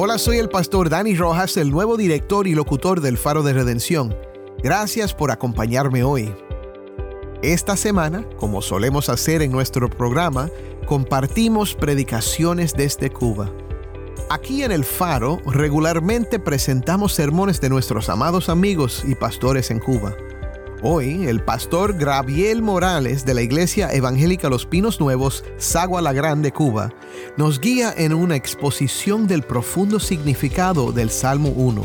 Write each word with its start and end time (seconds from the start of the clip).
Hola, 0.00 0.16
soy 0.16 0.38
el 0.38 0.48
pastor 0.48 0.90
Dani 0.90 1.16
Rojas, 1.16 1.56
el 1.56 1.72
nuevo 1.72 1.96
director 1.96 2.46
y 2.46 2.54
locutor 2.54 3.00
del 3.00 3.18
Faro 3.18 3.42
de 3.42 3.52
Redención. 3.52 4.16
Gracias 4.62 5.12
por 5.12 5.32
acompañarme 5.32 6.04
hoy. 6.04 6.32
Esta 7.42 7.76
semana, 7.76 8.24
como 8.36 8.62
solemos 8.62 9.08
hacer 9.08 9.42
en 9.42 9.50
nuestro 9.50 9.90
programa, 9.90 10.50
compartimos 10.86 11.74
predicaciones 11.74 12.74
desde 12.74 13.10
Cuba. 13.10 13.50
Aquí 14.30 14.62
en 14.62 14.70
el 14.70 14.84
Faro 14.84 15.40
regularmente 15.46 16.38
presentamos 16.38 17.12
sermones 17.12 17.60
de 17.60 17.68
nuestros 17.68 18.08
amados 18.08 18.48
amigos 18.48 19.02
y 19.04 19.16
pastores 19.16 19.72
en 19.72 19.80
Cuba. 19.80 20.14
Hoy, 20.80 21.26
el 21.26 21.42
pastor 21.42 21.94
Graviel 21.94 22.62
Morales 22.62 23.24
de 23.24 23.34
la 23.34 23.42
Iglesia 23.42 23.92
Evangélica 23.92 24.48
Los 24.48 24.64
Pinos 24.64 25.00
Nuevos, 25.00 25.42
Sagua 25.56 26.00
la 26.00 26.12
Grande, 26.12 26.52
Cuba, 26.52 26.92
nos 27.36 27.58
guía 27.58 27.92
en 27.96 28.14
una 28.14 28.36
exposición 28.36 29.26
del 29.26 29.42
profundo 29.42 29.98
significado 29.98 30.92
del 30.92 31.10
Salmo 31.10 31.48
1. 31.48 31.84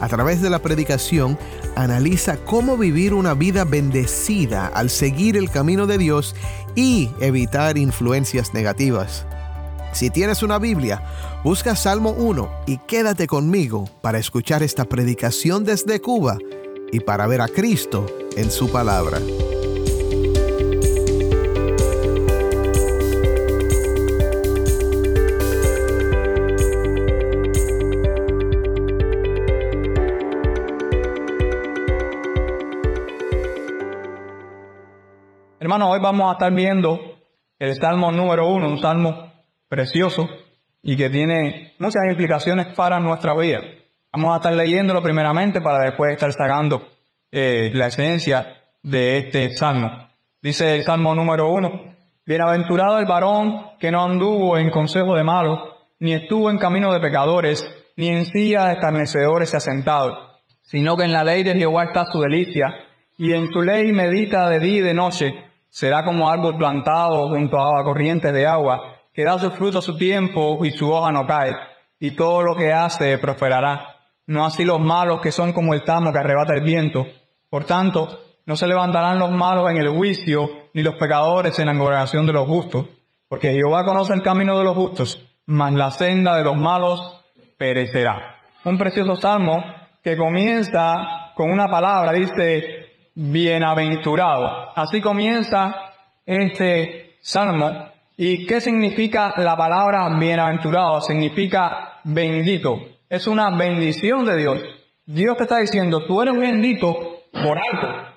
A 0.00 0.08
través 0.08 0.40
de 0.40 0.48
la 0.48 0.60
predicación, 0.60 1.38
analiza 1.76 2.38
cómo 2.38 2.78
vivir 2.78 3.12
una 3.12 3.34
vida 3.34 3.64
bendecida 3.64 4.68
al 4.68 4.88
seguir 4.88 5.36
el 5.36 5.50
camino 5.50 5.86
de 5.86 5.98
Dios 5.98 6.34
y 6.74 7.10
evitar 7.20 7.76
influencias 7.76 8.54
negativas. 8.54 9.26
Si 9.92 10.08
tienes 10.08 10.42
una 10.42 10.58
Biblia, 10.58 11.02
busca 11.44 11.76
Salmo 11.76 12.12
1 12.12 12.50
y 12.66 12.78
quédate 12.78 13.26
conmigo 13.26 13.84
para 14.00 14.18
escuchar 14.18 14.62
esta 14.62 14.86
predicación 14.86 15.64
desde 15.64 16.00
Cuba 16.00 16.38
y 16.92 17.00
para 17.00 17.26
ver 17.26 17.40
a 17.40 17.48
Cristo 17.48 18.06
en 18.36 18.50
su 18.50 18.70
palabra. 18.70 19.18
Hermano, 35.60 35.90
hoy 35.90 36.00
vamos 36.00 36.30
a 36.30 36.32
estar 36.32 36.52
viendo 36.54 36.98
el 37.58 37.74
Salmo 37.74 38.10
número 38.10 38.48
uno, 38.48 38.68
un 38.68 38.78
salmo 38.78 39.32
precioso 39.68 40.28
y 40.82 40.96
que 40.96 41.10
tiene 41.10 41.74
muchas 41.78 42.04
implicaciones 42.08 42.74
para 42.74 43.00
nuestra 43.00 43.36
vida. 43.36 43.60
Vamos 44.18 44.34
a 44.34 44.38
estar 44.38 44.52
leyéndolo 44.52 45.00
primeramente 45.00 45.60
para 45.60 45.84
después 45.84 46.12
estar 46.12 46.32
sacando 46.32 46.88
eh, 47.30 47.70
la 47.72 47.86
esencia 47.86 48.52
de 48.82 49.18
este 49.18 49.56
salmo. 49.56 50.08
Dice 50.42 50.74
el 50.74 50.82
salmo 50.82 51.14
número 51.14 51.52
uno, 51.52 51.94
Bienaventurado 52.26 52.98
el 52.98 53.06
varón 53.06 53.78
que 53.78 53.92
no 53.92 54.02
anduvo 54.02 54.58
en 54.58 54.70
consejo 54.70 55.14
de 55.14 55.22
malos, 55.22 55.60
ni 56.00 56.14
estuvo 56.14 56.50
en 56.50 56.58
camino 56.58 56.92
de 56.92 56.98
pecadores, 56.98 57.64
ni 57.96 58.08
en 58.08 58.26
silla 58.26 58.64
de 58.64 58.72
escarnecedores 58.72 59.50
se 59.50 59.56
ha 59.58 59.60
sino 60.62 60.96
que 60.96 61.04
en 61.04 61.12
la 61.12 61.22
ley 61.22 61.44
de 61.44 61.54
Jehová 61.54 61.84
está 61.84 62.04
su 62.06 62.20
delicia, 62.20 62.74
y 63.18 63.34
en 63.34 63.46
su 63.52 63.62
ley 63.62 63.92
medita 63.92 64.48
de 64.48 64.58
día 64.58 64.78
y 64.78 64.80
de 64.80 64.94
noche, 64.94 65.32
será 65.68 66.04
como 66.04 66.28
árbol 66.28 66.56
plantado 66.56 67.28
junto 67.28 67.56
a 67.56 67.84
corrientes 67.84 68.32
de 68.32 68.48
agua, 68.48 68.96
que 69.14 69.22
da 69.22 69.38
su 69.38 69.52
fruto 69.52 69.78
a 69.78 69.82
su 69.82 69.96
tiempo 69.96 70.64
y 70.64 70.72
su 70.72 70.90
hoja 70.90 71.12
no 71.12 71.24
cae, 71.24 71.54
y 72.00 72.10
todo 72.16 72.42
lo 72.42 72.56
que 72.56 72.72
hace 72.72 73.16
prosperará. 73.18 73.94
No 74.28 74.44
así 74.44 74.62
los 74.62 74.78
malos 74.78 75.22
que 75.22 75.32
son 75.32 75.54
como 75.54 75.72
el 75.72 75.84
tamo 75.84 76.12
que 76.12 76.18
arrebata 76.18 76.52
el 76.52 76.62
viento. 76.62 77.06
Por 77.48 77.64
tanto, 77.64 78.20
no 78.44 78.56
se 78.56 78.66
levantarán 78.66 79.18
los 79.18 79.30
malos 79.30 79.70
en 79.70 79.78
el 79.78 79.88
juicio, 79.88 80.68
ni 80.74 80.82
los 80.82 80.96
pecadores 80.96 81.58
en 81.58 81.66
la 81.66 81.76
congregación 81.76 82.26
de 82.26 82.34
los 82.34 82.46
justos, 82.46 82.84
porque 83.26 83.52
Jehová 83.52 83.86
conoce 83.86 84.12
el 84.12 84.22
camino 84.22 84.58
de 84.58 84.64
los 84.64 84.76
justos, 84.76 85.26
mas 85.46 85.72
la 85.72 85.90
senda 85.90 86.36
de 86.36 86.44
los 86.44 86.56
malos 86.56 87.24
perecerá. 87.56 88.36
Un 88.66 88.76
precioso 88.76 89.16
salmo 89.16 89.64
que 90.04 90.18
comienza 90.18 91.32
con 91.34 91.50
una 91.50 91.68
palabra, 91.68 92.12
dice, 92.12 93.10
bienaventurado. 93.14 94.72
Así 94.76 95.00
comienza 95.00 95.74
este 96.26 97.16
salmo. 97.22 97.70
¿Y 98.18 98.46
qué 98.46 98.60
significa 98.60 99.32
la 99.38 99.56
palabra 99.56 100.06
bienaventurado? 100.18 101.00
Significa 101.00 102.00
bendito. 102.04 102.97
Es 103.08 103.26
una 103.26 103.56
bendición 103.56 104.26
de 104.26 104.36
Dios. 104.36 104.60
Dios 105.06 105.36
te 105.38 105.44
está 105.44 105.58
diciendo, 105.58 106.04
tú 106.06 106.20
eres 106.20 106.36
bendito 106.36 107.22
por 107.32 107.58
algo. 107.58 108.08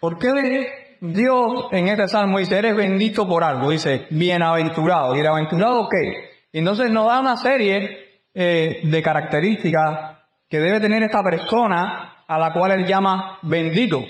¿Por 0.00 0.18
qué 0.18 0.96
Dios 1.00 1.66
en 1.70 1.86
este 1.86 2.08
salmo 2.08 2.38
dice, 2.38 2.58
eres 2.58 2.74
bendito 2.74 3.28
por 3.28 3.44
algo? 3.44 3.70
Dice, 3.70 4.06
bienaventurado. 4.10 5.14
¿Bienaventurado 5.14 5.88
qué? 5.88 6.30
Entonces 6.52 6.90
nos 6.90 7.06
da 7.06 7.20
una 7.20 7.36
serie 7.36 8.22
eh, 8.34 8.80
de 8.82 9.02
características 9.02 10.18
que 10.48 10.58
debe 10.58 10.80
tener 10.80 11.04
esta 11.04 11.22
persona 11.22 12.24
a 12.26 12.38
la 12.38 12.52
cual 12.52 12.72
él 12.72 12.86
llama 12.86 13.38
bendito. 13.42 14.02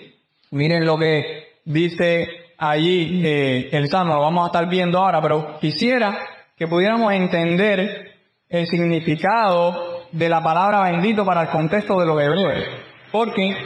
Miren 0.53 0.87
lo 0.87 0.97
que 0.97 1.49
dice 1.67 2.29
allí 2.57 3.21
eh, 3.27 3.69
el 3.73 3.89
Salmo, 3.89 4.15
lo 4.15 4.21
vamos 4.21 4.45
a 4.45 4.47
estar 4.47 4.69
viendo 4.71 4.99
ahora, 4.99 5.21
pero 5.21 5.59
quisiera 5.61 6.19
que 6.57 6.67
pudiéramos 6.67 7.13
entender 7.13 8.15
el 8.49 8.67
significado 8.67 9.90
de 10.13 10.29
la 10.29 10.43
palabra 10.43 10.83
bendito 10.83 11.25
para 11.25 11.43
el 11.43 11.49
contexto 11.49 11.99
de 12.01 12.07
los 12.07 12.21
hebreos. 12.21 12.65
Porque 13.13 13.57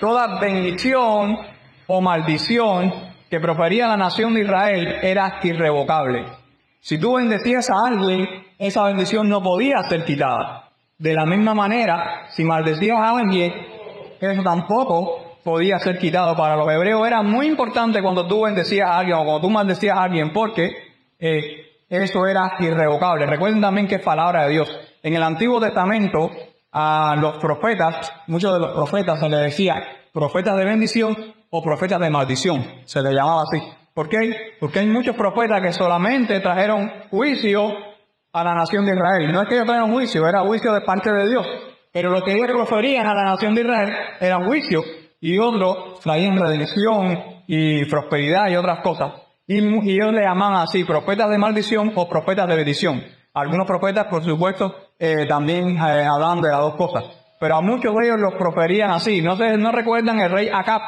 toda 0.00 0.40
bendición 0.40 1.36
o 1.86 2.00
maldición 2.00 2.92
que 3.30 3.40
profería 3.40 3.88
la 3.88 3.96
nación 3.96 4.34
de 4.34 4.42
Israel 4.42 4.98
era 5.02 5.40
irrevocable. 5.42 6.24
Si 6.80 6.98
tú 6.98 7.14
bendecías 7.14 7.70
a 7.70 7.86
alguien, 7.86 8.28
esa 8.58 8.84
bendición 8.84 9.28
no 9.28 9.42
podía 9.42 9.82
ser 9.88 10.04
quitada. 10.04 10.70
De 10.98 11.14
la 11.14 11.26
misma 11.26 11.54
manera, 11.54 12.26
si 12.30 12.44
maldecías 12.44 12.98
a 12.98 13.16
alguien, 13.16 13.52
eso 14.20 14.42
tampoco 14.42 15.38
podía 15.42 15.78
ser 15.78 15.98
quitado. 15.98 16.36
Para 16.36 16.56
los 16.56 16.68
hebreos 16.68 17.06
era 17.06 17.22
muy 17.22 17.46
importante 17.46 18.02
cuando 18.02 18.26
tú 18.26 18.42
bendecías 18.42 18.88
a 18.88 18.98
alguien 18.98 19.16
o 19.16 19.24
cuando 19.24 19.40
tú 19.40 19.50
maldecías 19.50 19.96
a 19.96 20.02
alguien 20.02 20.32
porque 20.32 20.70
eh, 21.18 21.64
eso 21.88 22.26
era 22.26 22.52
irrevocable. 22.60 23.26
Recuerden 23.26 23.60
también 23.60 23.86
que 23.86 23.96
es 23.96 24.02
palabra 24.02 24.44
de 24.44 24.52
Dios. 24.52 24.68
En 25.04 25.12
el 25.12 25.22
Antiguo 25.22 25.60
Testamento 25.60 26.30
a 26.72 27.14
los 27.20 27.36
profetas, 27.36 28.10
muchos 28.26 28.54
de 28.54 28.58
los 28.58 28.72
profetas 28.72 29.20
se 29.20 29.28
les 29.28 29.40
decía 29.40 29.74
profetas 30.14 30.56
de 30.56 30.64
bendición 30.64 31.14
o 31.50 31.62
profetas 31.62 32.00
de 32.00 32.08
maldición. 32.08 32.64
Se 32.86 33.02
les 33.02 33.12
llamaba 33.12 33.42
así. 33.42 33.60
¿Por 33.92 34.08
qué? 34.08 34.34
Porque 34.58 34.78
hay 34.78 34.86
muchos 34.86 35.14
profetas 35.14 35.60
que 35.60 35.74
solamente 35.74 36.40
trajeron 36.40 36.90
juicio 37.10 37.70
a 38.32 38.44
la 38.44 38.54
nación 38.54 38.86
de 38.86 38.94
Israel. 38.94 39.30
No 39.30 39.42
es 39.42 39.48
que 39.48 39.56
ellos 39.56 39.66
trajeron 39.66 39.92
juicio, 39.92 40.26
era 40.26 40.40
juicio 40.40 40.72
de 40.72 40.80
parte 40.80 41.12
de 41.12 41.28
Dios. 41.28 41.46
Pero 41.92 42.08
lo 42.08 42.22
que 42.22 42.32
ellos 42.32 42.48
referían 42.48 43.06
a 43.06 43.14
la 43.14 43.24
nación 43.24 43.54
de 43.54 43.60
Israel 43.60 43.92
era 44.20 44.42
juicio 44.42 44.82
y 45.20 45.38
otros 45.38 46.00
traían 46.00 46.40
redención 46.40 47.42
y 47.46 47.84
prosperidad 47.90 48.48
y 48.48 48.56
otras 48.56 48.80
cosas. 48.80 49.12
Y, 49.46 49.58
y 49.58 49.96
ellos 49.96 50.14
le 50.14 50.22
llamaban 50.22 50.62
así, 50.62 50.82
profetas 50.82 51.28
de 51.28 51.36
maldición 51.36 51.92
o 51.94 52.08
profetas 52.08 52.48
de 52.48 52.56
bendición. 52.56 53.02
Algunos 53.34 53.66
profetas, 53.66 54.06
por 54.06 54.24
supuesto, 54.24 54.74
eh, 54.98 55.26
también 55.26 55.76
eh, 55.76 56.06
de 56.42 56.48
las 56.50 56.60
dos 56.60 56.74
cosas. 56.76 57.04
Pero 57.40 57.56
a 57.56 57.60
muchos 57.60 57.94
de 57.94 58.06
ellos 58.06 58.20
los 58.20 58.34
proferían 58.34 58.90
así. 58.90 59.20
No, 59.20 59.36
se, 59.36 59.56
no 59.56 59.72
recuerdan 59.72 60.20
el 60.20 60.30
rey 60.30 60.48
Acab 60.52 60.80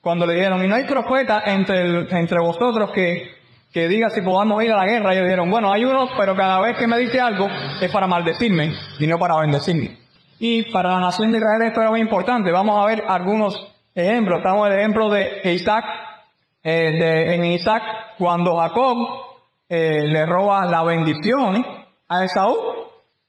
cuando 0.00 0.26
le 0.26 0.34
dijeron, 0.34 0.64
y 0.64 0.68
no 0.68 0.76
hay 0.76 0.84
profeta 0.84 1.42
entre, 1.44 2.06
entre 2.18 2.40
vosotros 2.40 2.90
que, 2.92 3.30
que 3.72 3.88
diga 3.88 4.08
si 4.10 4.22
podamos 4.22 4.62
ir 4.62 4.72
a 4.72 4.76
la 4.76 4.86
guerra. 4.86 5.12
Ellos 5.12 5.24
dijeron, 5.24 5.50
bueno, 5.50 5.72
hay 5.72 5.84
uno, 5.84 6.08
pero 6.16 6.34
cada 6.34 6.60
vez 6.60 6.76
que 6.78 6.86
me 6.86 6.98
dice 6.98 7.20
algo 7.20 7.48
es 7.80 7.90
para 7.90 8.06
maldecirme 8.06 8.72
y 8.98 9.06
no 9.06 9.18
para 9.18 9.38
bendecirme. 9.40 9.98
Y 10.38 10.70
para 10.70 10.90
la 10.90 11.00
nación 11.00 11.32
de 11.32 11.38
Israel 11.38 11.62
esto 11.62 11.80
era 11.80 11.90
muy 11.90 12.00
importante. 12.00 12.52
Vamos 12.52 12.82
a 12.82 12.86
ver 12.86 13.02
algunos 13.06 13.74
ejemplos. 13.94 14.38
Estamos 14.38 14.66
en 14.68 14.72
el 14.72 14.78
ejemplo 14.78 15.10
de 15.10 15.52
Isaac. 15.52 15.84
Eh, 16.62 16.92
de, 16.92 17.34
en 17.34 17.44
Isaac, 17.44 17.82
cuando 18.18 18.56
Jacob 18.56 18.96
eh, 19.68 20.06
le 20.06 20.26
roba 20.26 20.66
la 20.66 20.82
bendición 20.82 21.64
a 22.08 22.24
Esaú. 22.24 22.56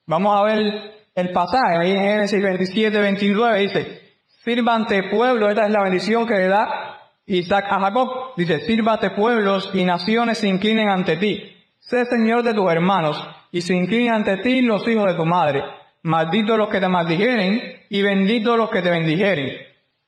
Vamos 0.09 0.35
a 0.35 0.41
ver 0.41 0.91
el 1.13 1.31
pasaje. 1.31 1.77
Ahí 1.77 1.91
en 1.91 2.01
Génesis 2.01 2.41
27, 2.41 2.99
29 2.99 3.59
dice, 3.59 4.01
sírvante 4.43 5.03
pueblo, 5.03 5.49
esta 5.49 5.67
es 5.67 5.71
la 5.71 5.83
bendición 5.83 6.25
que 6.25 6.33
le 6.33 6.47
da 6.47 6.97
Isaac 7.27 7.65
a 7.69 7.79
Jacob. 7.79 8.09
Dice, 8.35 8.61
sírvate 8.61 9.11
pueblos 9.11 9.69
y 9.71 9.85
naciones 9.85 10.39
se 10.39 10.47
inclinen 10.47 10.89
ante 10.89 11.17
ti. 11.17 11.55
Sé 11.77 12.05
señor 12.05 12.41
de 12.41 12.55
tus 12.55 12.71
hermanos 12.71 13.23
y 13.51 13.61
se 13.61 13.75
inclinan 13.75 14.15
ante 14.15 14.37
ti 14.37 14.61
los 14.61 14.87
hijos 14.87 15.05
de 15.05 15.13
tu 15.13 15.27
madre. 15.27 15.63
Malditos 16.01 16.57
los 16.57 16.69
que 16.69 16.79
te 16.79 16.87
maldijeren 16.87 17.61
y 17.87 18.01
benditos 18.01 18.57
los 18.57 18.71
que 18.71 18.81
te 18.81 18.89
bendijeren. 18.89 19.57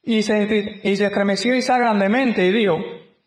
Y 0.01 0.23
se, 0.23 0.81
y 0.83 0.95
se 0.95 1.05
estremeció 1.05 1.53
Isaac 1.53 1.79
grandemente 1.79 2.43
y 2.43 2.51
dijo, 2.51 2.79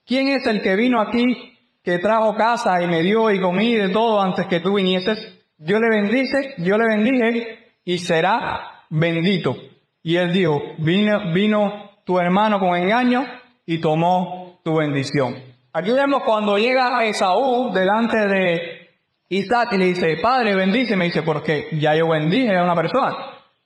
¿quién 0.05 0.27
es 0.27 0.45
el 0.49 0.61
que 0.61 0.75
vino 0.75 1.01
aquí 1.01 1.57
que 1.85 2.01
trajo 2.01 2.35
casa 2.35 2.83
y 2.83 2.89
me 2.89 3.01
dio 3.03 3.31
y 3.31 3.41
comí 3.41 3.77
de 3.77 3.91
todo 3.91 4.21
antes 4.21 4.49
que 4.49 4.59
tú 4.59 4.75
vinieses? 4.75 5.44
Yo 5.67 5.79
le 5.81 5.89
bendice, 5.89 6.55
yo 6.59 6.77
le 6.77 6.87
bendije 6.87 7.59
y 7.85 7.99
será 7.99 8.85
bendito. 8.91 9.57
Y 10.03 10.17
él 10.17 10.33
dijo, 10.33 10.61
vino, 10.79 11.33
vino 11.33 11.91
tu 12.05 12.19
hermano 12.19 12.59
con 12.59 12.77
engaño 12.77 13.25
y 13.65 13.79
tomó 13.79 14.61
tu 14.63 14.77
bendición. 14.77 15.37
Aquí 15.73 15.91
vemos 15.91 16.23
cuando 16.25 16.59
llega 16.59 17.03
Esaú 17.07 17.73
delante 17.73 18.19
de 18.29 18.91
Isaac 19.31 19.71
y 19.73 19.79
le 19.79 19.87
dice, 19.87 20.19
padre, 20.23 20.55
bendíceme. 20.55 21.07
Dice, 21.07 21.23
porque 21.23 21.69
ya 21.73 21.95
yo 21.95 22.09
bendije 22.09 22.57
a 22.57 22.63
una 22.63 22.75
persona. 22.75 23.17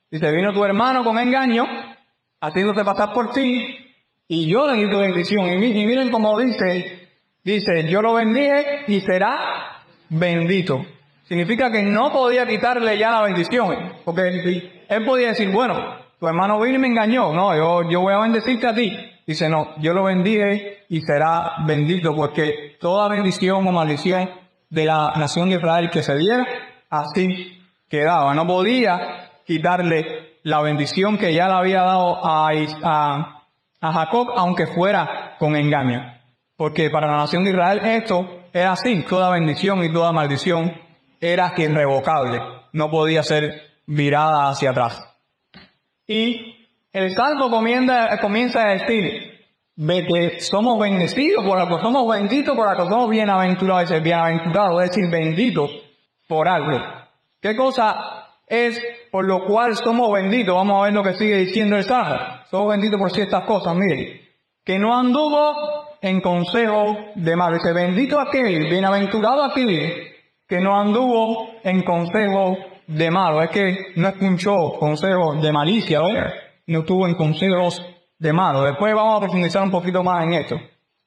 Dice, 0.08 0.30
vino 0.30 0.52
tu 0.52 0.64
hermano 0.64 1.02
con 1.02 1.18
engaño, 1.18 1.66
haciéndote 2.40 2.84
pasar 2.84 3.12
por 3.12 3.32
ti, 3.32 3.76
y 4.28 4.46
yo 4.46 4.68
le 4.68 4.84
di 4.84 4.88
tu 4.88 4.98
bendición. 4.98 5.48
Y, 5.48 5.56
miren 5.58 6.10
cómo 6.10 6.38
dice, 6.38 7.08
dice, 7.42 7.88
yo 7.88 8.00
lo 8.02 8.14
bendije 8.14 8.84
y 8.86 9.00
será 9.00 9.82
bendito. 10.08 10.86
Significa 11.28 11.70
que 11.70 11.82
no 11.82 12.10
podía 12.10 12.46
quitarle 12.46 12.96
ya 12.96 13.10
la 13.10 13.20
bendición, 13.20 13.92
porque 14.02 14.86
él 14.88 15.04
podía 15.04 15.28
decir, 15.28 15.52
bueno, 15.52 15.76
tu 16.18 16.26
hermano 16.26 16.58
vino 16.58 16.76
y 16.76 16.80
me 16.80 16.86
engañó. 16.86 17.34
No, 17.34 17.54
yo, 17.86 18.00
voy 18.00 18.14
a 18.14 18.18
bendecirte 18.18 18.66
a 18.66 18.74
ti. 18.74 18.96
Dice, 19.26 19.46
no, 19.50 19.76
yo 19.78 19.92
lo 19.92 20.04
bendije 20.04 20.84
y 20.88 21.02
será 21.02 21.56
bendito, 21.66 22.16
porque 22.16 22.78
toda 22.80 23.08
bendición 23.08 23.66
o 23.66 23.72
maldición 23.72 24.30
de 24.70 24.86
la 24.86 25.12
nación 25.16 25.50
de 25.50 25.56
Israel 25.56 25.90
que 25.90 26.02
se 26.02 26.16
diera, 26.16 26.46
así 26.88 27.60
quedaba. 27.90 28.32
No 28.32 28.46
podía 28.46 29.30
quitarle 29.46 30.38
la 30.44 30.62
bendición 30.62 31.18
que 31.18 31.34
ya 31.34 31.46
le 31.46 31.54
había 31.54 31.82
dado 31.82 32.24
a, 32.24 32.48
a, 32.82 33.44
a 33.82 33.92
Jacob, 33.92 34.28
aunque 34.34 34.66
fuera 34.68 35.36
con 35.38 35.56
engaño. 35.56 36.10
Porque 36.56 36.88
para 36.88 37.06
la 37.06 37.18
nación 37.18 37.44
de 37.44 37.50
Israel 37.50 37.80
esto 37.84 38.44
era 38.50 38.72
así, 38.72 39.04
toda 39.06 39.28
bendición 39.28 39.84
y 39.84 39.92
toda 39.92 40.10
maldición 40.10 40.87
era 41.20 41.52
irrevocable, 41.56 42.40
no 42.72 42.90
podía 42.90 43.22
ser 43.22 43.62
virada 43.86 44.48
hacia 44.48 44.70
atrás. 44.70 45.04
Y 46.06 46.56
el 46.92 47.14
salmo 47.14 47.50
comienza, 47.50 48.18
comienza 48.18 48.62
a 48.62 48.72
decir, 48.72 49.38
somos 50.40 50.78
bendecidos 50.78 51.44
por 51.44 51.58
algo, 51.58 51.80
somos 51.80 52.08
benditos 52.08 52.56
por 52.56 52.66
algo, 52.66 52.88
somos 52.88 53.10
bienaventurados, 53.10 53.90
es 53.90 54.02
bienaventurado, 54.02 54.80
es 54.80 54.90
decir, 54.90 55.10
benditos 55.10 55.70
por 56.26 56.48
algo. 56.48 56.80
¿Qué 57.40 57.54
cosa 57.54 58.26
es 58.46 58.80
por 59.10 59.24
lo 59.24 59.44
cual 59.44 59.76
somos 59.76 60.12
benditos? 60.12 60.54
Vamos 60.54 60.80
a 60.80 60.84
ver 60.84 60.92
lo 60.94 61.02
que 61.02 61.14
sigue 61.14 61.36
diciendo 61.36 61.76
el 61.76 61.84
salmo. 61.84 62.18
Somos 62.50 62.70
benditos 62.70 62.98
por 62.98 63.12
ciertas 63.12 63.44
cosas, 63.44 63.76
miren. 63.76 64.20
Que 64.64 64.78
no 64.78 64.98
anduvo 64.98 65.86
en 66.02 66.20
consejo 66.20 66.96
de 67.14 67.36
mal. 67.36 67.54
Dice, 67.54 67.72
bendito 67.72 68.18
aquel, 68.18 68.68
bienaventurado 68.68 69.44
aquel, 69.44 70.16
que 70.48 70.60
no 70.60 70.80
anduvo 70.80 71.50
en 71.62 71.82
consejo 71.82 72.56
de 72.86 73.10
malo, 73.10 73.42
es 73.42 73.50
que 73.50 73.76
no 73.96 74.08
escuchó 74.08 74.78
consejos 74.78 75.42
de 75.42 75.52
malicia, 75.52 76.00
¿verdad? 76.00 76.32
No 76.66 76.80
estuvo 76.80 77.06
en 77.06 77.14
consejos 77.14 77.84
de 78.18 78.32
malo. 78.32 78.62
Después 78.62 78.94
vamos 78.94 79.18
a 79.18 79.20
profundizar 79.20 79.62
un 79.62 79.70
poquito 79.70 80.02
más 80.02 80.24
en 80.24 80.32
esto. 80.32 80.56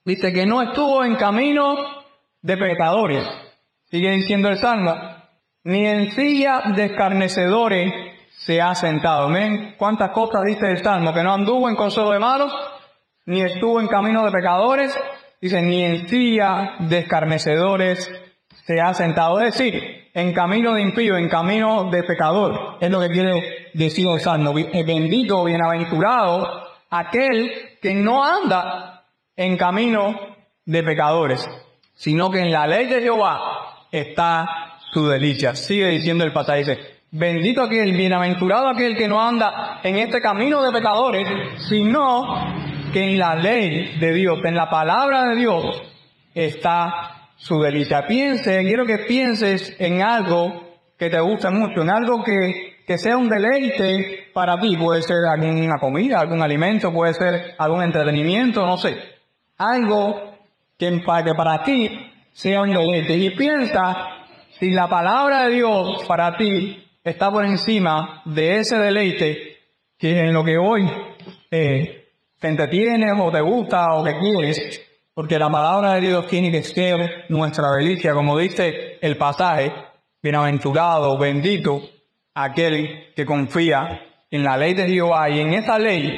Dice 0.06 0.32
que 0.32 0.46
no 0.46 0.62
estuvo 0.62 1.04
en 1.04 1.16
camino 1.16 1.76
de 2.42 2.58
pecadores. 2.58 3.28
Sigue 3.86 4.12
diciendo 4.12 4.48
el 4.50 4.58
Salmo. 4.58 4.96
Ni 5.64 5.86
en 5.86 6.12
silla 6.12 6.62
de 6.76 6.86
escarnecedores 6.86 7.94
se 8.46 8.62
ha 8.62 8.74
sentado. 8.76 9.28
Miren 9.30 9.76
cuántas 9.78 10.12
cosas 10.12 10.44
dice 10.46 10.70
el 10.70 10.84
Salmo. 10.84 11.14
Que 11.14 11.24
no 11.24 11.34
anduvo 11.34 11.68
en 11.68 11.76
consejo 11.76 12.12
de 12.12 12.20
malos, 12.20 12.54
ni 13.26 13.42
estuvo 13.42 13.80
en 13.80 13.88
camino 13.88 14.24
de 14.24 14.32
pecadores. 14.32 14.98
Dice, 15.40 15.62
ni 15.62 15.84
en 15.84 16.08
silla 16.08 16.76
de 16.80 17.00
escarnecedores 17.00 18.10
se 18.66 18.80
ha 18.80 18.94
sentado. 18.94 19.40
Es 19.40 19.58
decir, 19.58 20.10
en 20.14 20.34
camino 20.34 20.74
de 20.74 20.82
impío, 20.82 21.18
en 21.18 21.30
camino 21.30 21.90
de 21.90 22.04
pecador. 22.04 22.78
Es 22.80 22.90
lo 22.90 23.00
que 23.00 23.10
quiere 23.10 23.70
decir 23.74 24.08
el 24.08 24.20
Salmo. 24.20 24.54
Bendito, 24.54 25.44
bienaventurado, 25.44 26.68
aquel 26.90 27.78
que 27.82 27.94
no 27.94 28.24
anda 28.24 29.06
en 29.36 29.58
camino 29.58 30.16
de 30.66 30.84
pecadores, 30.84 31.48
sino 31.94 32.30
que 32.30 32.42
en 32.42 32.52
la 32.52 32.68
ley 32.68 32.88
de 32.88 33.02
Jehová 33.02 33.86
está 33.92 34.78
su 34.92 35.08
delicia. 35.08 35.56
Sigue 35.56 35.88
diciendo 35.88 36.24
el 36.24 36.34
pasaje, 36.34 36.60
dice, 36.60 36.80
bendito 37.12 37.64
aquel, 37.64 37.94
bienaventurado 37.94 38.68
aquel 38.68 38.96
que 38.98 39.08
no 39.08 39.22
anda 39.22 39.80
en 39.84 39.98
este 39.98 40.22
camino 40.22 40.62
de 40.62 40.72
pecadores, 40.72 41.28
sino 41.70 42.26
que 42.92 43.04
en 43.04 43.18
la 43.18 43.36
ley 43.36 43.98
de 44.00 44.14
Dios, 44.14 44.40
en 44.44 44.56
la 44.56 44.70
palabra 44.70 45.30
de 45.30 45.36
Dios, 45.38 45.82
está 46.34 47.21
su 47.42 47.60
delicia. 47.60 48.06
Piense, 48.06 48.62
quiero 48.62 48.86
que 48.86 49.00
pienses 49.00 49.76
en 49.80 50.04
algo 50.04 50.62
que 50.98 51.10
te 51.10 51.20
gusta 51.20 51.50
mucho, 51.50 51.82
en 51.82 51.90
algo 51.90 52.24
que, 52.24 52.84
que 52.86 53.00
sea 53.00 53.18
un 53.18 53.30
deleite 53.30 54.30
para 54.32 54.60
ti. 54.60 54.78
Puede 54.78 55.02
ser 55.02 55.26
alguna 55.26 55.80
comida, 55.80 56.20
algún 56.20 56.42
alimento, 56.44 56.94
puede 56.94 57.16
ser 57.16 57.56
algún 57.58 57.82
entretenimiento, 57.82 58.64
no 58.64 58.78
sé. 58.78 58.96
Algo 59.58 60.36
que 60.78 60.92
para, 61.04 61.34
para 61.34 61.64
ti 61.64 62.12
sea 62.32 62.62
un 62.62 62.70
deleite. 62.70 63.18
Y 63.18 63.32
piensa 63.32 64.08
si 64.60 64.70
la 64.70 64.88
palabra 64.88 65.48
de 65.48 65.56
Dios 65.56 66.06
para 66.08 66.38
ti 66.38 66.88
está 67.04 67.32
por 67.32 67.44
encima 67.44 68.22
de 68.26 68.60
ese 68.60 68.78
deleite 68.78 69.58
que 69.98 70.20
en 70.20 70.34
lo 70.34 70.44
que 70.44 70.60
hoy 70.60 70.88
eh, 71.50 72.06
te 72.40 72.48
entretienes 72.48 73.14
o 73.20 73.32
te 73.32 73.42
gusta 73.42 73.96
o 73.96 74.04
que 74.04 74.18
quieres, 74.20 74.91
porque 75.22 75.38
la 75.38 75.52
palabra 75.52 75.94
de 75.94 76.02
Dios 76.02 76.26
tiene 76.26 76.50
que 76.52 76.64
ser 76.64 77.26
nuestra 77.30 77.74
delicia, 77.74 78.12
como 78.12 78.40
dice 78.40 78.98
el 79.02 79.18
pasaje, 79.18 79.72
bienaventurado, 80.20 81.16
bendito, 81.16 81.80
aquel 82.34 83.14
que 83.16 83.24
confía 83.24 84.02
en 84.32 84.44
la 84.44 84.58
ley 84.58 84.74
de 84.74 84.88
Jehová 84.88 85.30
y 85.30 85.42
en 85.42 85.54
esa 85.54 85.78
ley 85.78 86.10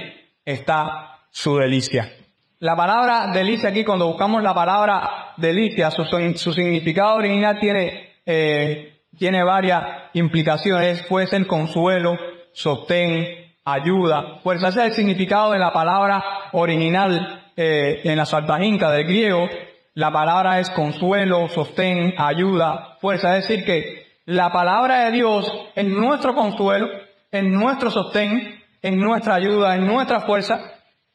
está 0.46 1.20
su 1.30 1.58
delicia. 1.58 2.14
La 2.60 2.78
palabra 2.78 3.28
delicia 3.34 3.72
aquí, 3.72 3.84
cuando 3.84 4.08
buscamos 4.08 4.42
la 4.42 4.54
palabra 4.54 5.34
delicia, 5.36 5.92
su, 5.92 6.06
significado 6.54 7.16
original 7.18 7.60
tiene, 7.60 8.10
eh, 8.26 9.02
tiene 9.18 9.44
varias 9.44 9.84
implicaciones. 10.14 11.04
Puede 11.10 11.28
ser 11.28 11.46
consuelo, 11.46 12.18
sostén, 12.54 13.52
ayuda. 13.66 14.40
Pues 14.42 14.64
ese 14.64 14.80
es 14.80 14.86
el 14.86 14.94
significado 14.94 15.52
de 15.52 15.60
la 15.60 15.74
palabra 15.74 16.24
original 16.54 17.43
eh, 17.56 18.02
en 18.04 18.18
la 18.18 18.26
Saltaginca 18.26 18.92
del 18.92 19.06
griego, 19.06 19.48
la 19.96 20.12
palabra 20.12 20.60
es 20.60 20.72
consuelo, 20.72 21.48
sostén, 21.50 22.16
ayuda, 22.18 22.98
fuerza. 23.00 23.38
Es 23.38 23.48
decir, 23.48 23.64
que 23.64 24.08
la 24.26 24.52
palabra 24.52 25.06
de 25.06 25.12
Dios 25.12 25.52
es 25.76 25.86
nuestro 25.86 26.34
consuelo, 26.34 26.88
en 27.32 27.52
nuestro 27.54 27.92
sostén, 27.92 28.60
en 28.82 28.98
nuestra 28.98 29.36
ayuda, 29.36 29.76
en 29.76 29.86
nuestra 29.86 30.22
fuerza, 30.22 30.60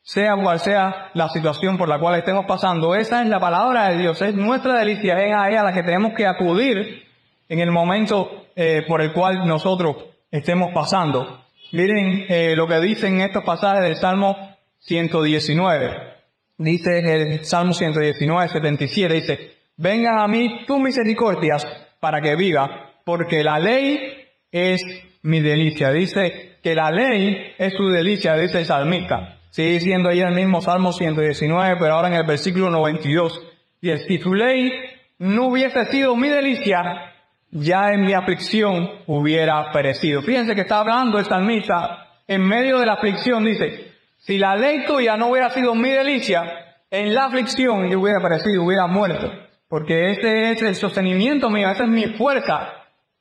sea 0.03 0.37
cual 0.37 0.61
sea 0.61 1.11
la 1.15 1.29
situación 1.29 1.77
por 1.77 1.89
la 1.89 1.99
cual 1.99 2.21
estemos 2.21 2.47
pasando. 2.47 2.95
Esa 2.95 3.23
es 3.23 3.29
la 3.29 3.41
palabra 3.41 3.89
de 3.89 3.99
Dios, 3.99 4.23
es 4.23 4.35
nuestra 4.35 4.79
delicia, 4.79 5.19
es 5.27 5.35
a 5.35 5.49
ella 5.51 5.61
a 5.63 5.65
la 5.65 5.73
que 5.73 5.83
tenemos 5.83 6.13
que 6.15 6.27
acudir 6.27 7.05
en 7.49 7.59
el 7.59 7.73
momento 7.73 8.47
eh, 8.55 8.85
por 8.87 9.03
el 9.03 9.13
cual 9.13 9.45
nosotros 9.47 9.97
estemos 10.31 10.71
pasando. 10.73 11.45
Miren 11.73 12.27
eh, 12.29 12.55
lo 12.57 12.69
que 12.69 12.79
dicen 12.79 13.21
estos 13.21 13.43
pasajes 13.43 13.83
del 13.83 13.97
Salmo 13.97 14.57
119 14.79 16.18
dice 16.59 16.99
el 16.99 17.45
Salmo 17.45 17.73
119, 17.73 18.49
77, 18.49 19.15
dice, 19.15 19.39
vengan 19.77 20.19
a 20.19 20.29
mí 20.29 20.65
tus 20.67 20.79
misericordias 20.79 21.67
para 22.01 22.21
que 22.21 22.37
viva, 22.37 22.93
porque 23.05 23.43
la 23.43 23.59
ley 23.59 24.27
es 24.53 24.83
mi 25.23 25.41
delicia. 25.41 25.91
Dice 25.91 26.59
que 26.63 26.75
la 26.75 26.91
ley 26.91 27.55
es 27.57 27.75
tu 27.75 27.89
delicia, 27.89 28.35
dice 28.35 28.59
el 28.59 28.67
salmista. 28.67 29.39
Sigue 29.51 29.71
diciendo 29.73 30.11
ahí 30.11 30.21
el 30.21 30.35
mismo 30.35 30.61
Salmo 30.61 30.93
119, 30.93 31.77
pero 31.81 31.95
ahora 31.95 32.09
en 32.09 32.15
el 32.15 32.27
versículo 32.27 32.71
92. 32.71 33.41
Y 33.81 33.97
si 34.07 34.19
tu 34.19 34.35
ley 34.35 34.71
no 35.19 35.49
hubiese 35.49 35.87
sido 35.87 36.15
mi 36.17 36.29
delicia, 36.29 37.15
ya 37.51 37.93
en 37.93 38.03
mi 38.03 38.13
aflicción 38.13 38.89
hubiera 39.07 39.73
perecido. 39.73 40.23
Fíjense 40.23 40.55
que 40.55 40.63
está 40.63 40.81
hablando 40.81 41.19
el 41.19 41.25
salmista 41.25 42.09
en 42.27 42.43
medio 42.43 42.79
de 42.79 42.87
la 42.87 42.95
aflicción, 42.95 43.45
dice, 43.45 43.88
si 44.29 44.37
la 44.37 44.57
ley 44.57 44.85
tuya 44.85 45.17
no 45.17 45.29
hubiera 45.29 45.49
sido 45.49 45.75
mi 45.75 45.89
delicia, 45.89 46.43
en 46.91 47.15
la 47.15 47.25
aflicción 47.25 47.89
yo 47.89 47.99
hubiera 47.99 48.21
parecido, 48.21 48.63
hubiera 48.63 48.87
muerto. 48.87 49.33
Porque 49.67 50.11
ese 50.11 50.51
es 50.51 50.61
el 50.61 50.75
sostenimiento 50.75 51.49
mío, 51.49 51.71
esa 51.71 51.85
es 51.85 51.89
mi 51.89 52.09
fuerza. 52.09 52.69